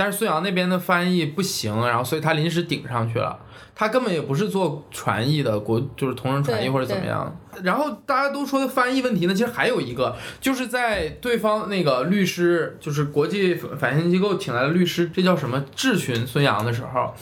[0.00, 3.38] 但是孙杨那边的翻译不行，然后所以他临时顶上去了。
[3.74, 7.36] 他根本也不是做传译的，国就是同声传译或者怎么样。
[7.62, 17.12] 然后大家都说的翻译问题呢，其实还有一个，就是在对方那个律师，就是国际反向机构请来的律师，这叫什么质询孙杨的时候，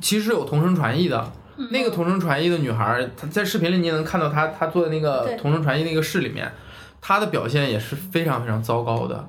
[0.00, 1.32] 其实有同声传译的。
[1.70, 6.50] 那个同声传译的女孩，她在视频里你也能看到她，她坐在那个同声传译那个室里面，
[7.00, 9.28] 她的表现也是非常非常糟糕的。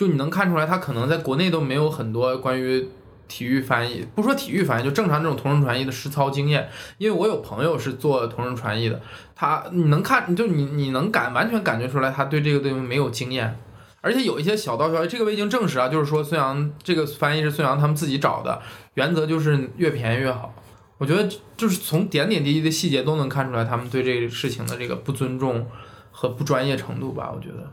[0.00, 2.88] 就你能看出来，他可能在国内都没有很多关于
[3.28, 6.70] 体育翻译，不说体育翻译，就正常这种同声传译的实操经验。
[6.96, 8.98] 因为我有朋友是做同声传译的，
[9.36, 13.54] 他你能看，就你你能感完全感觉出来，他对这个东西没有经验。
[14.00, 18.58] 而且有一些小道消息，这个未经证实啊，就是说孙杨这个翻译是孙杨他们自己找的，
[18.94, 20.54] 原则就是越便宜越好。
[20.96, 25.66] 我觉得就是从点点滴滴的细节都能看出来，他们对这个事情的这个不尊重
[26.10, 27.70] 和不专业程度吧，我觉得。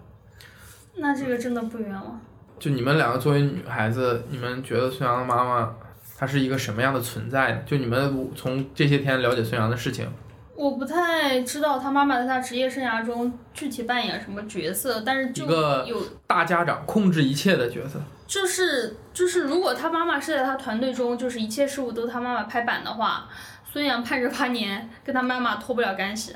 [0.98, 2.20] 那这个真的不冤枉。
[2.60, 5.76] 就你们两个作为女孩子，你们觉得孙杨的妈妈
[6.18, 7.60] 她是一个什么样的存在呢？
[7.66, 10.10] 就你们从这些天了解孙杨的事情，
[10.56, 15.46] 我不太知道他妈妈在他职业生涯中具体扮演什么角色，但是就
[15.86, 18.00] 有大家长控制一切的角色。
[18.26, 23.30] 就是就是，如果他妈妈是在他团队中，就是一切事务都他妈妈拍板的话，
[23.72, 26.34] 孙杨盼着八年跟他妈妈脱不了干系。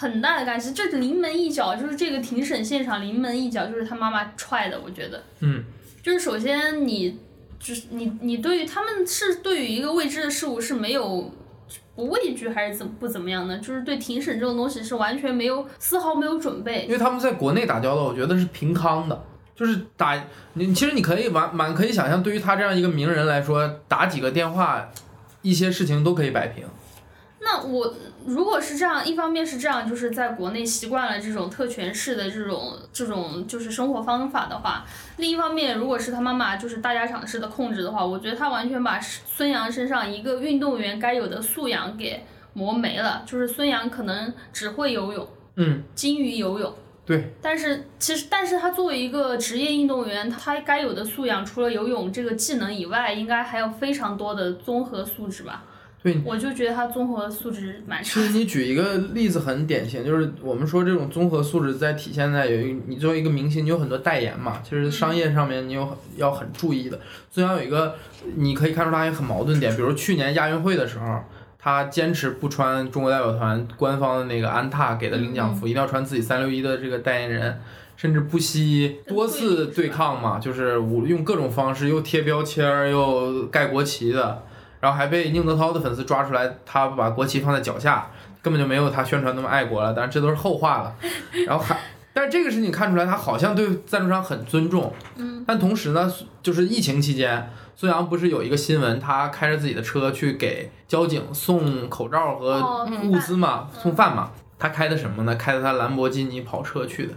[0.00, 5.20] 很大的干系，这临门一脚就是这个庭审现场临门一脚就是他妈妈踹的，我觉得。
[5.40, 5.64] 嗯。
[6.00, 7.18] 就是首先你，
[7.58, 11.34] 就是你你对于他们是对于一个未知的事物是没有
[11.96, 13.58] 不畏惧还是怎不怎么样呢？
[13.58, 16.84] 就是对庭审这种东西是完全没有丝毫没有准备。
[16.84, 19.24] 因为他们在国内打交道，我觉得是平康的，
[19.56, 24.88] 就是打你其实你可以完蛮可以想象，对于他这样一个名人来说，打几个电话，
[25.42, 26.64] 一些事情都可以摆平。
[27.40, 27.94] 那我
[28.26, 34.84] 如果是这样，一方面是这样，就是在国内习惯了这种特权式的这种这种就是生活方法的话，
[35.18, 42.24] 另一方面，如果是他妈妈就是大家长式的控制的话，我觉得他完全把孙杨身上一个运动员该有的素养给
[42.54, 43.22] 磨没了。
[43.24, 46.74] 就是孙杨可能只会游泳，嗯，精于游泳，
[47.06, 47.32] 对。
[47.40, 55.62] 但是其实，但是他作为一个职业运动员，他该有的素养除了游泳这个技能以外，应该还有非常多的综合素质吧。
[56.12, 58.04] 对，我就觉得他综合素质蛮差。
[58.04, 66.98] 其实你举一个例子很典型，就是我们说这种综合素质在体现在有一你作为一个明星，你有很多代言嘛，其实商业上面你有要很注意的。
[67.30, 67.94] 孙杨有一个，
[68.36, 71.20] 你可以看出他也很矛盾点，比如去年亚运会的时候，
[71.58, 77.60] 他坚持不穿中国代表团官方的那个安踏给的领奖服，一定要穿自己三六一的这个代言人，
[77.96, 84.44] 甚至不惜多次对抗嘛，就是我用各种方式又贴标签儿又盖国旗的。
[84.80, 88.10] 然后还被宁泽涛的粉丝抓出来，他把国旗放在脚下，
[88.40, 89.92] 根本就没有他宣传那么爱国了。
[89.92, 90.94] 但是这都是后话了。
[91.46, 91.76] 然后还，
[92.14, 94.92] 但是这个事情看出来，他好像对赞助商很尊重。
[95.16, 95.44] 嗯。
[95.46, 96.12] 但同时呢，
[96.42, 104.30] 就是疫情期间，孙杨不是有一个新闻，他开着自己的车去给交警送口罩和物资嘛，送饭嘛。
[104.58, 105.36] 他开的什么呢？
[105.36, 107.14] 开的他兰博基尼跑车去的。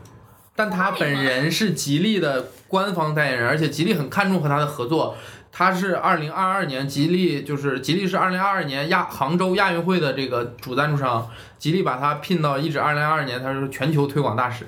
[0.55, 5.15] 但他本人是吉利的官方代言人，而且吉利很看重和他的合作。
[5.51, 14.65] 他是二零二二年吉利，就是吉利是二零二二年亚杭州亚运会的这个主赞助商，吉利把他聘到一直二零二二年，他是全球推广大使。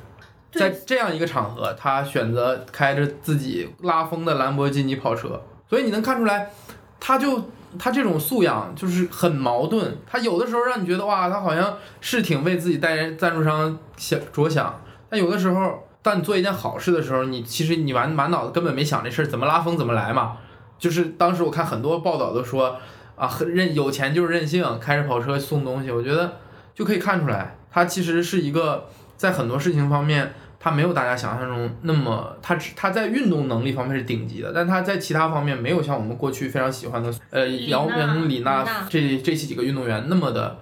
[0.51, 6.51] 在这样一个场合，他选择开着自己拉风的兰博基尼跑车，所以你能看出来，
[6.99, 9.97] 他就他这种素养就是很矛盾。
[10.05, 20.37] 他有的时候让你觉得哇，他好像是挺为自己代言赞助商想着想，但有的时候，当你做一件好事的时候，你其实你满满脑子根本没想这事儿怎么拉风怎么来嘛。
[20.77, 22.77] 就是当时我看很多报道都说
[23.15, 26.37] 啊，很任有钱就是任性，开着跑车送东西，我觉得
[26.73, 38.65] 就可以看出来，他其实是一个在很多事情方面，他没有大家想象中那么，他只他在运动能力方面是顶级的，但他在其他方面没有像我们过去非常喜欢的呃姚明、李李娜。
[38.89, 40.57] 这这几个运动员那么的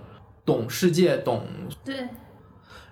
[0.46, 1.48] 懂世界、懂
[1.86, 1.96] 对，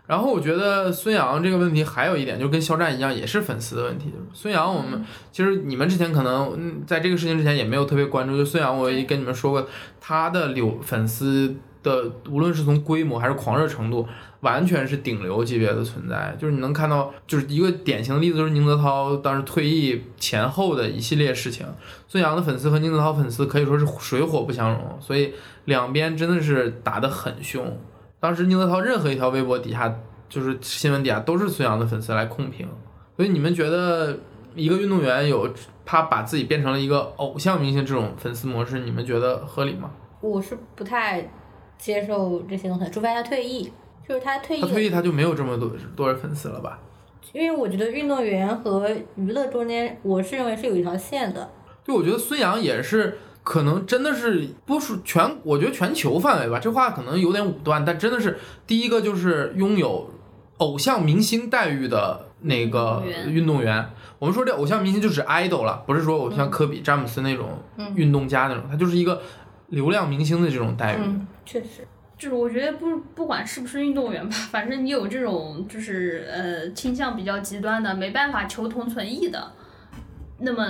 [0.09, 4.11] 然后我觉得孙杨这个问题还有一点，就跟肖战一样，也是粉丝的问题。
[4.33, 8.35] 孙杨，我们其实你们之前可能嗯在这个事情之前也没有特别关注。
[8.35, 9.67] 就孙杨，我也跟你们说过，
[10.01, 14.07] 他的流粉丝的无论是从规模还是狂热程度，
[14.39, 16.35] 完全是顶流级别的存在。
[16.39, 21.67] 就是你能看到，就是一个典型的例子，就是宁泽涛当时退役前后的一系列事情。
[22.07, 27.77] 孙杨的粉丝和宁泽涛粉丝可以说是水火不相容，所以两边真的是打得很凶。
[28.19, 29.93] 当时宁泽涛任何一条微博底下，
[30.27, 32.67] 就是新闻底下都是孙杨的粉丝来控评，
[33.15, 34.17] 所以你们觉得
[34.55, 35.49] 一个运动员有
[35.85, 39.91] 他把自己变成了一个偶像明星这种粉丝模式，你们觉得合理吗？
[40.21, 41.31] 我是不太
[41.77, 43.71] 接受这些东西，除非他退役，
[44.07, 46.79] 就是他退役，他退役他就没有这么多多少粉丝了吧？
[47.31, 51.49] 因为我觉得运动员和娱乐中间，我是认为是有一条线的。
[51.85, 53.17] 对，我觉得孙杨也是，
[53.49, 60.07] 可能真的是不是全，我觉得全球范围吧，这话可能有点武断，但真的是第一个就是拥有
[60.57, 63.83] 偶像明星待遇的那个运动员。
[64.19, 69.19] 我们说这偶像明星就是 idol 了，不是说偶像科比、詹姆斯那种嗯运动家那种，他就是一个
[69.69, 70.99] 流量明星的这种待遇。
[71.03, 71.87] 嗯，确实，
[72.19, 79.51] 就是我觉得不不管是不是运动员吧，反正你有这种就是呃倾向比较极端的，没办法求同存异的，
[80.37, 80.67] 那么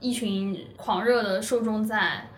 [0.00, 2.28] 一群狂热的受众在，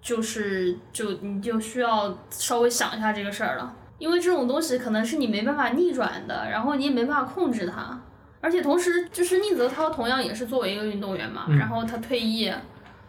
[0.00, 8.00] 就是就你就需要稍微想一下这个事儿了，因为这种东西可能是你没办法逆转的，然后你也没办法控制它，
[8.40, 12.52] 而且同时就是宁泽涛同样也是作为一个运动员嘛，嗯然后他退役。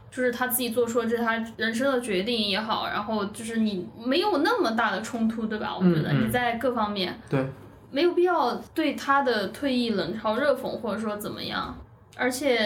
[0.10, 5.76] 就是他自己做出了这是他人生的决定也好，然后就是你没有那么大的冲突，对吧？
[5.78, 7.46] 我觉得你在各方面对，
[7.92, 11.78] 没有必要对他的退役冷嘲热讽，或者说怎么样。
[12.18, 12.60] 而且，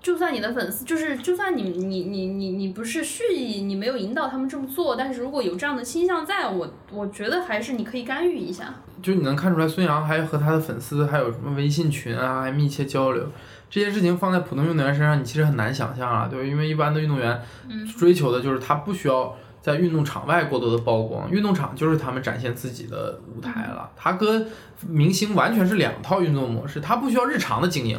[0.00, 8.74] 就算你的粉丝，就是就算你你你你你不是蓄意，你没有引导他们这么做，但是如果有这样的倾向在，我我觉得还是你可以干预一下。
[9.02, 13.26] 就你能看出来，孙杨还和他的粉丝还有什么微信群啊，还密切交流。
[13.68, 16.46] 这些事情放在普通运动员身上，你其实很难想象啊，对吧？
[16.46, 23.90] 因为一般的运动员嗯追求的就是他不需要在运动场外过多的曝光，运动场就是他们展现自己的舞台了。
[23.96, 24.46] 他跟
[24.86, 27.98] 明星完全是两套运动模式，他不需要日常的经营，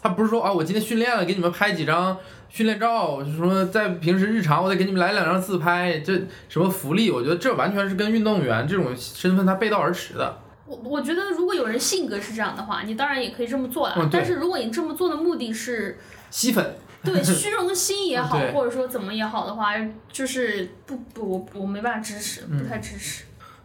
[0.00, 2.16] 他不是说啊，我今天训练了，给你们拍几张
[2.48, 6.14] 训练照，就说在平时日常我得给你们来两张自拍，这
[6.48, 7.10] 什么福利？
[7.10, 10.38] 我觉得这完全是跟运动员这种身份他背道而驰的。
[10.66, 13.94] 我我觉得如果有人性格是这样的话，你当然也可以这么做了。
[13.98, 15.98] 嗯但是如果你这么做的目的是
[16.30, 19.72] 吸粉，对虚荣心也好， 或者说怎么也好的话，
[20.12, 23.24] 就是不不我我没办法支持，嗯不太支持。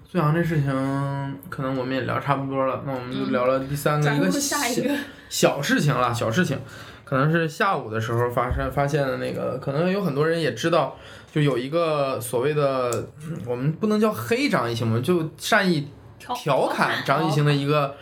[0.10, 4.96] 孙杨这事情，可能我们也聊差不多了，那我们就聊了第三个下一个，
[5.34, 6.60] 小事情了，小事情，
[7.04, 10.96] 可能是下午的时候发生发现的那个，可能有很多人也知道，
[11.34, 12.92] 就有一个所谓的，
[13.28, 15.88] 嗯我们不能叫黑张艺兴，我们就善意
[16.20, 17.96] 调调侃张艺兴的一个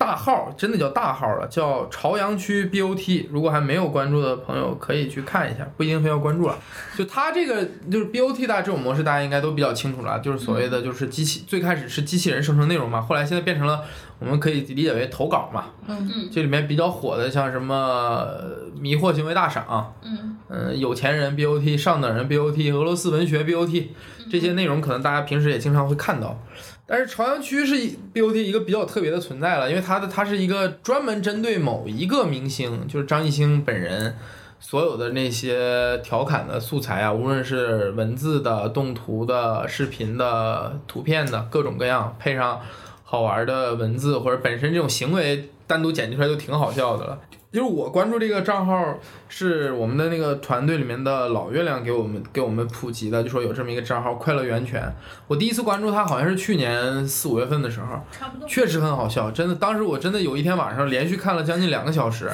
[0.00, 3.26] 大号，真的叫大号了，叫朝阳区 BOT。
[3.30, 6.58] 如果还没有关注的朋友，可以去看一下，不一定非要关注了。
[6.96, 13.82] 就它这个就是 BOT 大这种模式，大家应该都比较清楚了，就是所谓的就是机器，最开始是机器人生成内容嘛，后来现在变成了
[14.18, 15.66] 我们可以理解为投稿嘛。
[15.86, 23.88] 嗯嗯这里面比较火的像什么呃迷惑行为大赏，嗯嗯，有钱人 BOT、上等人 BOT、俄罗斯文学 BOT
[24.30, 26.40] 这些内容，可能大家平时也经常会看到。
[26.90, 34.16] 但是朝阳区是一 BOT 一个比较特别的存在了，因为它的它是一个专门针对某一个明星，就是张艺兴本人
[34.58, 42.60] 所有的那些调侃的素材啊，无论是文字的、动图的、视频的、图片的各种各样，配上
[43.04, 47.20] 好玩的文字或者本身这种行为单独剪辑出来就挺好笑的了。
[47.52, 48.96] 就是我关注这个账号
[49.28, 54.94] 是我们的那个团队里面的老月亮给我们给我们普及的，就说有这么一个账号“快乐源泉”。
[55.26, 58.48] 我第一次关注他好像是去年四五月份的时候，差不多。
[58.48, 59.54] 确实很好笑，真的。
[59.56, 62.30] 当时我真的有一天晚上连续看了将近两个小时，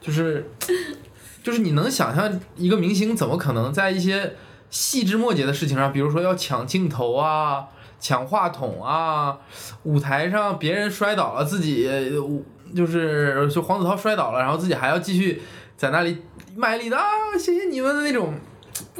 [0.00, 0.48] 就是
[1.44, 4.34] 就是你能想象一个明星怎么可能在一些
[4.70, 7.66] 细枝末节的事情上，比如说要抢镜头啊、
[8.00, 9.36] 抢话筒啊，
[9.82, 11.86] 舞台上别人摔倒了，自己
[12.74, 15.42] 就是就黄子韬摔倒了，然后自己还要继续
[15.76, 16.18] 在那里
[16.56, 17.04] 卖力的啊，
[17.38, 18.34] 谢谢你们的那种。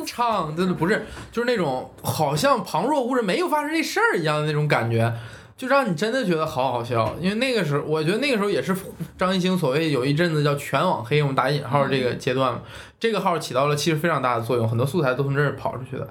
[0.06, 5.12] 唱真的不是，就是那种好像旁若无人、没有发生这事儿一样的那种感觉，
[5.56, 7.12] 就让你真的觉得好好笑。
[7.20, 8.74] 因为那个时候，我觉得那个时候也是
[9.18, 12.60] 张艺兴所谓有一阵子叫全网黑，我们打引号这个阶段嘛，
[13.00, 16.08] 这个号起到了其实非常大的作用，很多素材都从这儿跑出去的。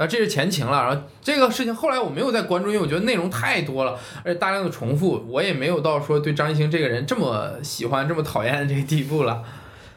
[0.00, 0.82] 啊，这是前情了。
[0.82, 9.42] 然后这个事情后来我没有再关注，因为我觉得内容太多了，而且大量的重复，我也没有到说对张艺兴这个人这么喜欢、这么讨厌的这个地步了。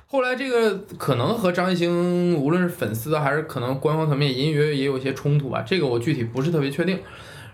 [0.08, 7.00] 后来这个可能和张艺兴无论是粉丝还是可能官方层面隐隐约约也有一些冲突吧，这个我具体不是特别确定。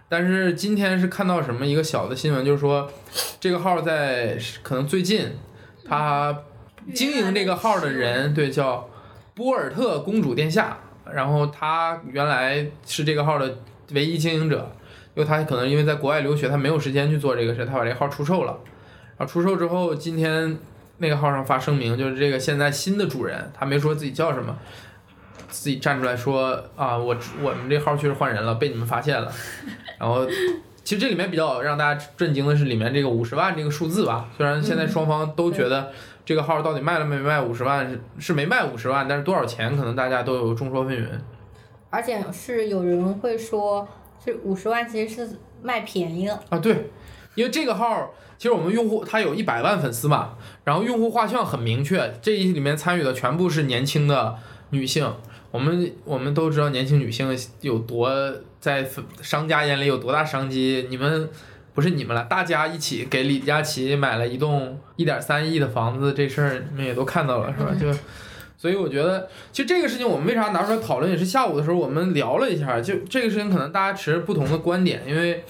[0.10, 2.92] 但是今天是看到什么一个小的新闻，就是说
[3.40, 5.28] 这个号在可能最近
[5.86, 6.36] 他
[6.96, 8.90] 经营这个号的人对叫
[9.36, 10.80] 波尔特公主殿下，
[11.14, 13.58] 然后他原来是这个号的
[13.94, 14.72] 唯一经营者，
[15.16, 18.58] 因为他可能因为在国外留学，他没有时间去做这个事，他把这个号出售了。
[19.18, 20.58] 然后出售之后，今天。
[21.02, 24.54] 那个号上发声明，就是这个现在新的主人，他没说自己叫什么，
[25.48, 29.32] 自己站出来说啊，我我们这号确实换人了，被你们发现了。
[29.98, 30.28] 然后，
[30.84, 34.28] 其实这里面比较让大家震惊的是里面这个五十万这个数字吧。
[34.36, 35.90] 虽然现在双方都觉得
[36.30, 41.08] 这个号到底卖了没卖五十万是是没卖五十万，但是多少钱可能大家都有众说纷纭。
[41.90, 43.88] 而且是有人会说，
[44.24, 46.60] 这五十万其实是卖便宜了啊。
[46.60, 46.92] 对，
[47.34, 48.14] 因为这个号。
[48.38, 54.36] 其实我们用户他有一百万粉丝嘛，然后用户画像很明确，这一里面参与的全部是年轻的
[54.70, 55.12] 女性。
[55.50, 58.12] 我们我们都知道年轻女性有多
[58.60, 58.88] 在
[59.24, 60.86] 商家眼里有多大商机。
[60.92, 61.28] 你们
[61.80, 67.72] 不是你们了，大家一起给李佳琦买了一栋一点三亿的房子，这事儿你们也都看到了是吧？
[67.80, 67.98] 就
[68.58, 75.46] 所以我觉得，其实这个事情我们为啥拿出来讨论，也是下午的时候我们聊了一下，就这个事情可能大家持不同的观点，因为。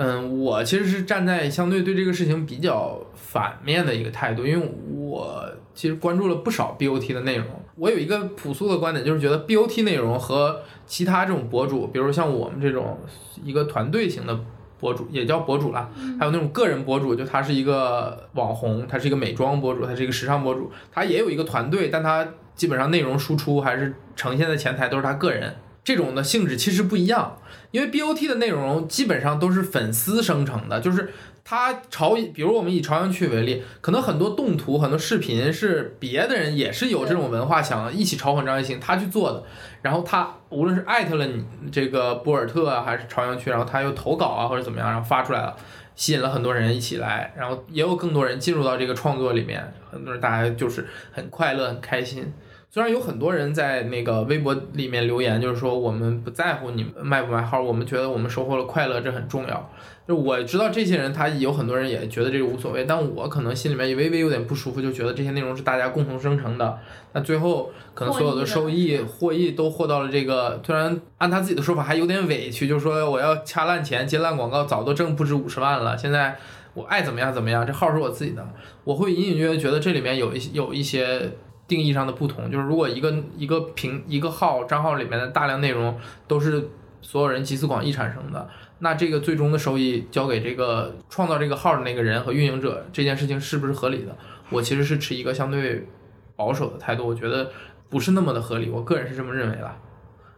[0.00, 5.44] 嗯，我其实是站在相对对这个事情比较反面的一个态度，因为我
[5.74, 7.46] 其实关注了不少 BOT 的内容。
[7.74, 12.96] 我有一个朴素的观点，就是觉得 BOT 内容和其他这种博主，比如像我们这种
[13.42, 14.38] 一个团队型的
[14.78, 25.56] 博主，也叫博主啦，还有那种个人博主，就他是一个网红，他是一个美妆博主，他是一个时尚博主，他也有一个团队，但他基本上内容输出还是呈现在前台都是他个人。
[25.84, 27.38] 这种的性质其实不一样，
[27.70, 31.10] 因为 BOT 的内容基本上都是粉丝生成的，就是
[31.50, 39.42] 他朝，比如我们以朝阳区为例，可能很多动图、很多视频是别的人也是有这种文化想一起嘲讽张艺兴，他去做的，
[39.80, 41.42] 然后他无论是艾特了你
[41.72, 45.56] 这个博尔特啊，还是朝阳区，然后他又投稿啊或者怎么样，然后发出来了，
[45.96, 52.30] 吸引了很多人一起来，然后也有更多人进入到这个创作里面，很多人大家就是很快乐、很开心。
[52.70, 59.70] 虽然有很多人在那个微博里面留言，就是说我们不在乎你们卖不卖号，我们觉得我们收获了快乐，这很重要。
[60.06, 66.78] 就我知道这些人，他有很多人也觉得这个无所谓，但我可能心里面也微微有点不舒服，就觉得这些内容是大家共同生成的，
[67.14, 76.36] 那最后可能所有的收益获益都获到了这个，虽然按他自己的说法还有点委屈，就是说我要掐烂钱接烂广告，早都挣不止五十万了，现在
[76.74, 78.46] 我爱怎么样怎么样，这号是我自己的，
[78.84, 81.32] 我会隐隐约约觉得这里面有一有一些。
[81.68, 85.96] 定义上的不同，就是如果一个一个屏一个号账号里面的大量内容
[86.26, 86.70] 都是
[87.02, 88.48] 所有人集思广益产生的，
[88.78, 94.16] 那这个最终的收益交给这个创造这个号的那个人和运营者，这件事情是不是合理的？
[94.50, 95.86] 我其实是持一个相对
[96.34, 97.50] 保守的态度，我觉得
[97.90, 99.70] 不是那么的合理，我个人是这么认为的。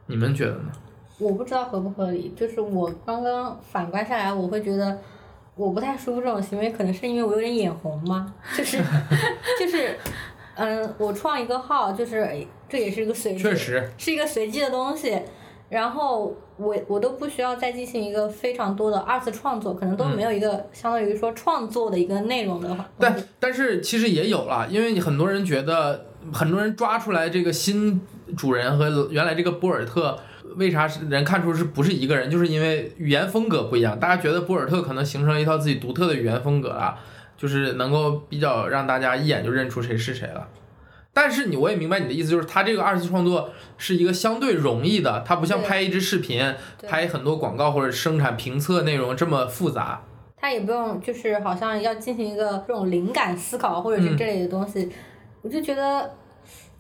[0.07, 0.73] 你们觉得呢？
[1.19, 4.99] 我不知道合不合理，就是我刚刚反观下来，我会觉得
[5.55, 8.35] 我不太舒服这种行为，可能是因为我有点眼红吗？
[8.57, 8.79] 就是
[9.61, 9.97] 就是。
[10.55, 12.29] 嗯，我创一个号，就是
[12.69, 15.21] 这也是一个随机，确实是一个随机的东西。
[15.69, 22.85] 然后我我都不需要再进行一个非常多的二次创作，可能都没有一个相当于说创作的一个内容的话。
[22.99, 28.01] 但但是其实也有了，因为很多人觉得，很多人抓出来这个新
[28.37, 30.19] 主人和原来这个博尔特，
[30.57, 32.29] 为啥是人看出是不是一个人？
[32.29, 36.99] 就是因为语言风格不一样，大家觉得博尔特可能形成了一套自己独特的语言风格啊。
[37.41, 40.47] 就是能够比较让大家一眼就认出谁是谁了，
[41.15, 46.55] 但是你我也明白你的意思，就是他这个二次创作是一个相对容易的，它不像拍一支视频、
[46.87, 50.03] 拍很多广告或者生产评测内容这么复杂。
[50.37, 54.91] 他也不用就是好像要进行一个这种灵感思考或者是这类的东西，
[55.41, 56.11] 我就觉得，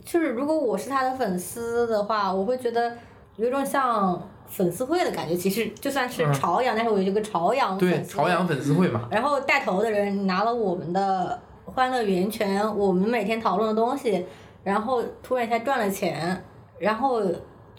[0.04, 2.96] 就是如果我是他的粉丝的话，我会觉得
[3.36, 5.34] 有一种像粉丝会的感觉。
[5.34, 14.26] 其实就算是嗯朝阳，但是我有这个朝阳对，朝阳粉丝会嘛，然后带头的人拿了我们的欢乐源泉，我们每天讨论的东西，
[14.64, 16.44] 然后突然一下赚了钱，
[16.78, 17.22] 然后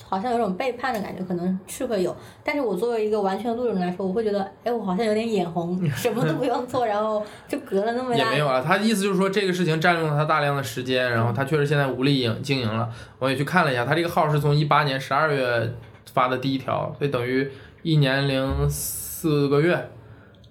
[0.04, 2.16] 好像有种背叛的感觉，可能是会有。
[2.44, 8.64] 但是我作为一个完全路人来说，我会觉得，哎，我好像有点眼红，什么都不用做， 然后就隔了那么大也没有啊。
[8.66, 12.90] 他意思就是说这个事情占用了他大量的时间，然后他确实现在无力营经营了。
[13.20, 15.72] 我也去看了一下，他这个号是从一八年十二月
[16.14, 17.50] 发的第一条，所以等于
[17.84, 19.90] 一年零四个月，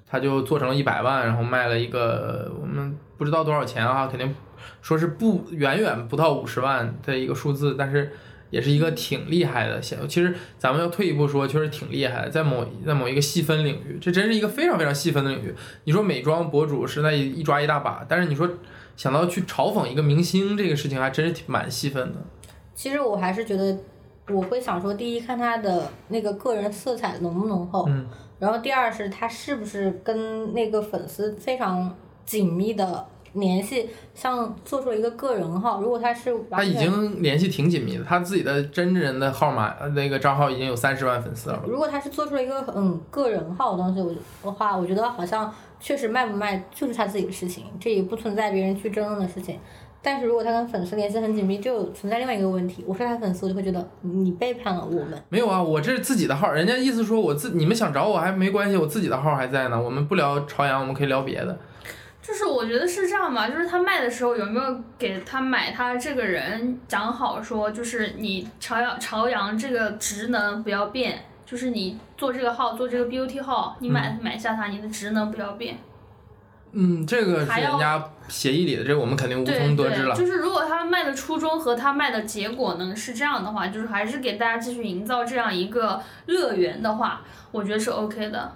[0.06, 4.34] 他就做成了一百万，然后卖了一个我们不知道多少钱啊，肯定
[4.82, 8.12] 说是不远远不到五十万的一个数字，但是。
[8.50, 15.54] 也是一个挺厉害的，现其实咱们要退一步说，确实挺厉害的，在某在某一个细分领域，这真是一个非常非常细分的领域。
[15.84, 18.50] 你说美妆博主是那一一抓一大把，但是你说
[18.96, 22.18] 想到去嘲讽一个明星这个事情，还真是挺蛮细分的。
[22.74, 23.78] 其实我还是觉得，
[24.32, 28.06] 我会想说，第一看他的那个个人色彩浓不浓厚，嗯
[28.38, 41.62] 然后第二是他是不是跟那个粉丝非常紧密的联系，像做出了一个个人号，如果他是他已经联系挺紧密的，他自己的真人的号码呃那个账号已经有三十万粉丝了。
[41.66, 49.60] 如果他是做出了一个嗯个人号的东西，我的话，我觉得好像确实卖不卖就是他自己的事情，这也不存在别人去争论的事情。
[50.02, 52.82] 但是如果他跟粉丝联系很紧密，就存在另外一个问题。
[52.86, 55.22] 我是他粉丝，我就会觉得你背叛了我们。
[55.28, 59.80] 没有啊，我这是自己的号，人家意思说我自你们想找我还没关系，我自己的号还在呢。
[59.80, 61.58] 我们不聊朝阳，我们可以聊别的。
[62.22, 75.76] 就是我觉得是这样吧，就是他卖的时候有没有给他买他这个人讲好说，就是你朝阳朝阳这个职能不要变，就是你做这个号做这个 beauty 号，你买、买下它，你的职能不要变。
[76.72, 80.14] 嗯，这个是人家协议里的，这个我们肯定无从得知了。
[80.14, 88.52] 就是如果他卖的初衷和他卖的结果能是这样的话，就是还是给大家继续营造这样一个乐园的话，我觉得是 OK 的，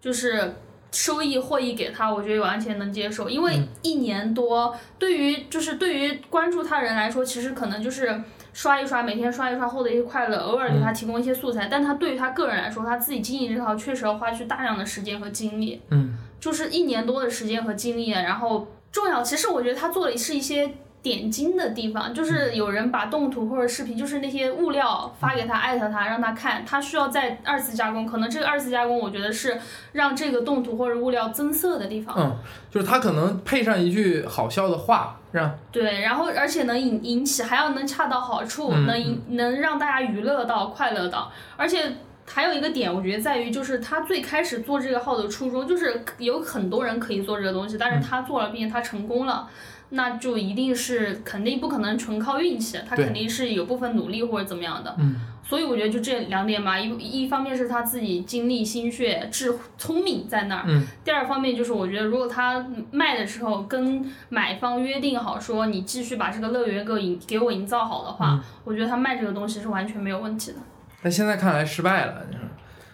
[0.00, 0.54] 就是。
[0.94, 3.68] 收益获益给他，我觉得完全能接受，因为嗯。
[3.80, 20.68] 一年多，对于就是对于关注他人来说，其实可能就是刷一刷，每天刷一刷获得一些快乐，偶尔给他提供一些素材，但他对于他个人来说，他自己经营这套确实要花去大量的时间和精力，嗯，就是一年多的时间和精力，然后重要，其实我觉得他做的是一些
[21.00, 29.56] 点睛的地方，就是有人把动图或者视频，就是那些物料发给他，艾特他，让他看，他需要再二次加工，可能这个二次加工，我觉得是
[29.92, 32.12] 让这个动图或者物料增色的地方。
[32.18, 32.36] 嗯，
[32.68, 41.92] 就是他可能配上一句好笑的话，让对，然后而且能引引起，还要能恰到好处，嗯能引能让大家娱乐到、快乐到，而且。
[42.24, 49.48] 还有一个点，我觉得在于，就是他最开始做这个号的初衷，就是有很多人可以做这个东西，但是他做了，并且他成功了，
[49.90, 54.94] 那就一定是肯定不可能纯靠运气，他肯定是有部分努力或者怎么样的。
[54.98, 70.58] 嗯，所以我觉得就这两点吧，一一方面是他自己精力、心血、智聪明在那儿，嗯，第二方面就是我觉得如果他卖的时候跟买方约定好说你继续把这个乐园给我营给我营造好的话，我觉得他卖这个东西是完全没有问题的。
[71.02, 72.24] 但现在看来失败了。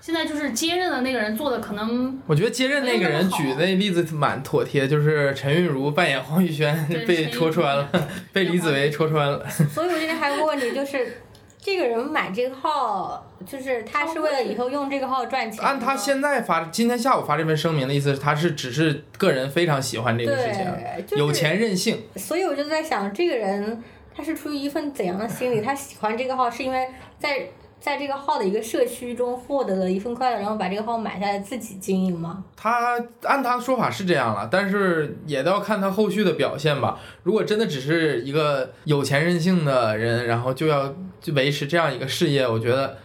[0.00, 6.74] 现在就是接任的那个人做的可能我觉得接任那个人举的那例子蛮妥帖，就是陈韵如扮演黄宇轩
[7.06, 7.88] 被戳穿了，
[8.32, 9.46] 被李子维戳穿了。
[9.48, 11.22] 所以我这边还有个问题就是。
[11.60, 15.62] 这个人买这个号，就是他是为了以后用这个号赚钱。
[15.62, 20.64] 按他现在发今天下午发这份声明的意思，他是只是个人非常喜欢这个事情，
[21.04, 22.04] 就是、有钱任性。
[22.14, 23.82] 所以我就在想，这个人
[24.16, 25.60] 他是出于一份怎样的心理？
[25.60, 26.88] 他喜欢这个号，是因为
[27.18, 27.48] 在
[27.80, 32.44] 在这个号的一个社区中获得了一份快乐，然后把这个号买下来自己经营吗？
[32.56, 36.98] 他按他的说法是这样了，但是也都要看他后续的表现吧。
[37.22, 42.96] 如果真的只是一个有钱任性的人，然后就要就维持这样一个事业，我觉得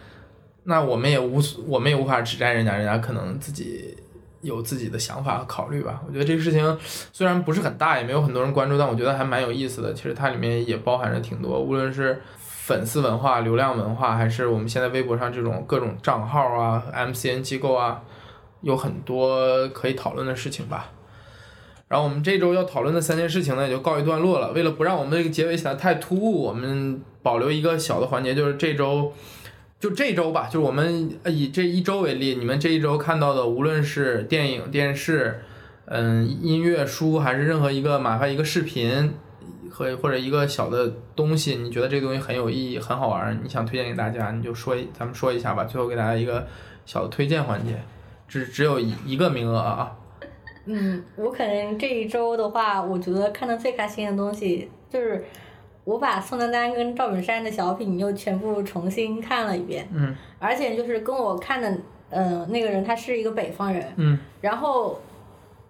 [0.64, 3.96] 那我们也无我们也无法指摘人家，人家可能自己
[4.40, 6.02] 有自己的想法和考虑吧。
[6.06, 6.78] 我觉得这个事情
[7.12, 9.94] 虽然不是很大，也没有很多人关注，但我觉得还蛮有意思的。
[9.94, 12.20] 其实它里面也包含着挺多，无论是
[12.66, 18.00] 粉丝文化、流量文化，还是我们现在微博上这种各种账号啊、MCN 机构啊，
[18.62, 20.90] 有很多可以讨论的事情吧。
[21.88, 24.50] 然后我们这周要讨论的三件事情呢，也就告一段落了。
[24.52, 29.12] 为了不让我们这个结尾显得太突兀，我们保留一个小的环节，就是这周，
[29.78, 35.42] 就这周吧，就是我们以这一周为例，你们这一周看到的，无论是电影、电视，
[35.84, 39.12] 嗯，音乐、书，还是任何一个哪怕一个视频
[39.74, 45.64] 和或者一个小的东西，你觉得这个东西很有意义、很好玩，你想推荐给大家，你就说，咱们说一下吧。
[45.64, 46.46] 最后给大家一个
[46.86, 47.74] 小的推荐环节，
[48.28, 49.90] 只只有一一个名额啊。
[50.66, 55.24] 嗯，我可能这一周的话，我觉得看的最开心的东西就是
[55.82, 61.76] 我把宋丹丹跟赵本山的小品又全部重新看了一遍，嗯而且就是跟我看的，
[62.10, 65.02] 呃，那个人他是一个北方人，嗯然后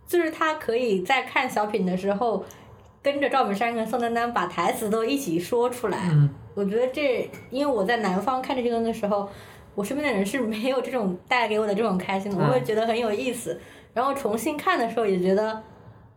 [0.06, 2.44] 就是他可以在看小品的时候，
[3.04, 6.08] 跟着赵本山跟宋丹丹把台词都一起说出来。
[6.10, 9.28] 嗯我觉得这，因为我在南方看这些东西的时候，
[9.74, 13.60] 我身边的人是没有这种带给我的这种开心的，嗯我会觉得很有意思。
[13.92, 15.62] 然后重新看的时候也觉得，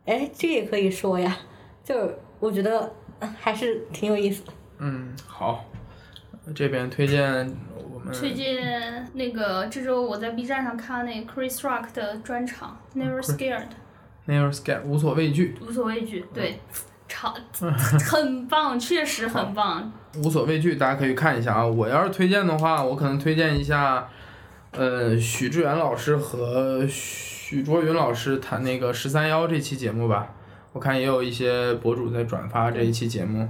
[0.06, 1.36] 哎，这也可以说呀，
[1.84, 4.54] 就是我觉得呃还是挺有意思的。
[4.78, 5.66] 嗯，好，
[6.56, 7.52] 这边推荐
[7.92, 13.62] 我们推荐那个这周我在 B 站上看那个 Chris Rock 的专场《Never Scared》，
[14.28, 16.60] Never Scared 无所畏惧，无所畏惧，对，
[17.08, 19.92] 超很棒，确实很棒。
[20.18, 21.66] 无所畏惧，大家可以看一下啊。
[21.66, 24.10] 我要是推荐的话，我可能推荐一下，
[24.72, 30.34] 呃，许志远老师和许卓云老师谈那个十三幺这期节目吧。
[30.74, 33.48] 我看也有一些博主在转发这一期节目。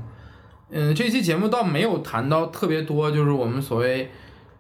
[0.70, 4.12] 嗯，这期节目倒没有谈到特别多，就是我们所谓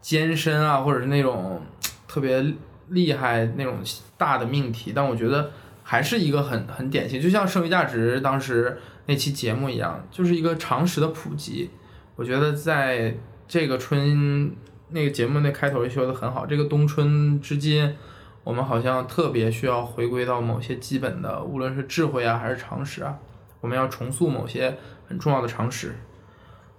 [0.01, 1.61] 艰深啊，或者是那种
[2.07, 2.43] 特别
[2.89, 3.75] 厉害那种
[4.17, 5.51] 大的命题，但我觉得
[5.89, 11.69] 还是一个很很典型，就像剩余价值当时那期节目一样，就是一个常识的普及。
[12.17, 13.15] 我觉得在
[13.47, 14.51] 这个春
[14.89, 17.95] 那个节目那开头也说的很好，这个冬春之间，
[18.43, 23.17] 我们好像特别需要回归到某些基本的，无论是智慧啊还是常识啊，
[23.61, 24.75] 我们要重塑某些
[25.07, 25.95] 很重要的常识。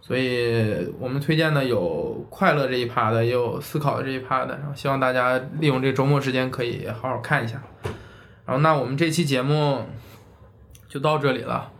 [0.03, 7.63] 所以我们推荐的有快乐这一趴的，也有思考的这一趴的，然后希望大家利用这周末时间可以好好看一下。
[8.49, 9.85] 然后那我们这期节目
[10.89, 11.71] 就到这里了，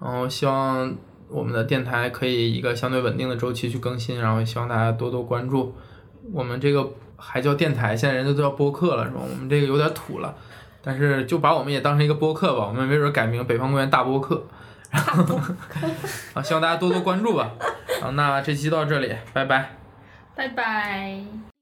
[0.00, 0.96] 然后希望
[1.28, 5.74] 我们的电台可以一个相对稳定的周期去更新，然后希望大家多多关注。
[6.32, 9.20] 我们这个还叫电台，现在人家都叫播客了，是吧？
[9.20, 10.34] 我们这个有点土了，
[10.80, 14.46] 但是就把我们也当成一个播客吧，我们没准改名北方公园大播客。
[16.32, 17.52] 啊，希望大家多多关注吧。
[18.00, 19.76] 好，那这期到这里，拜拜。
[20.34, 21.53] 拜拜。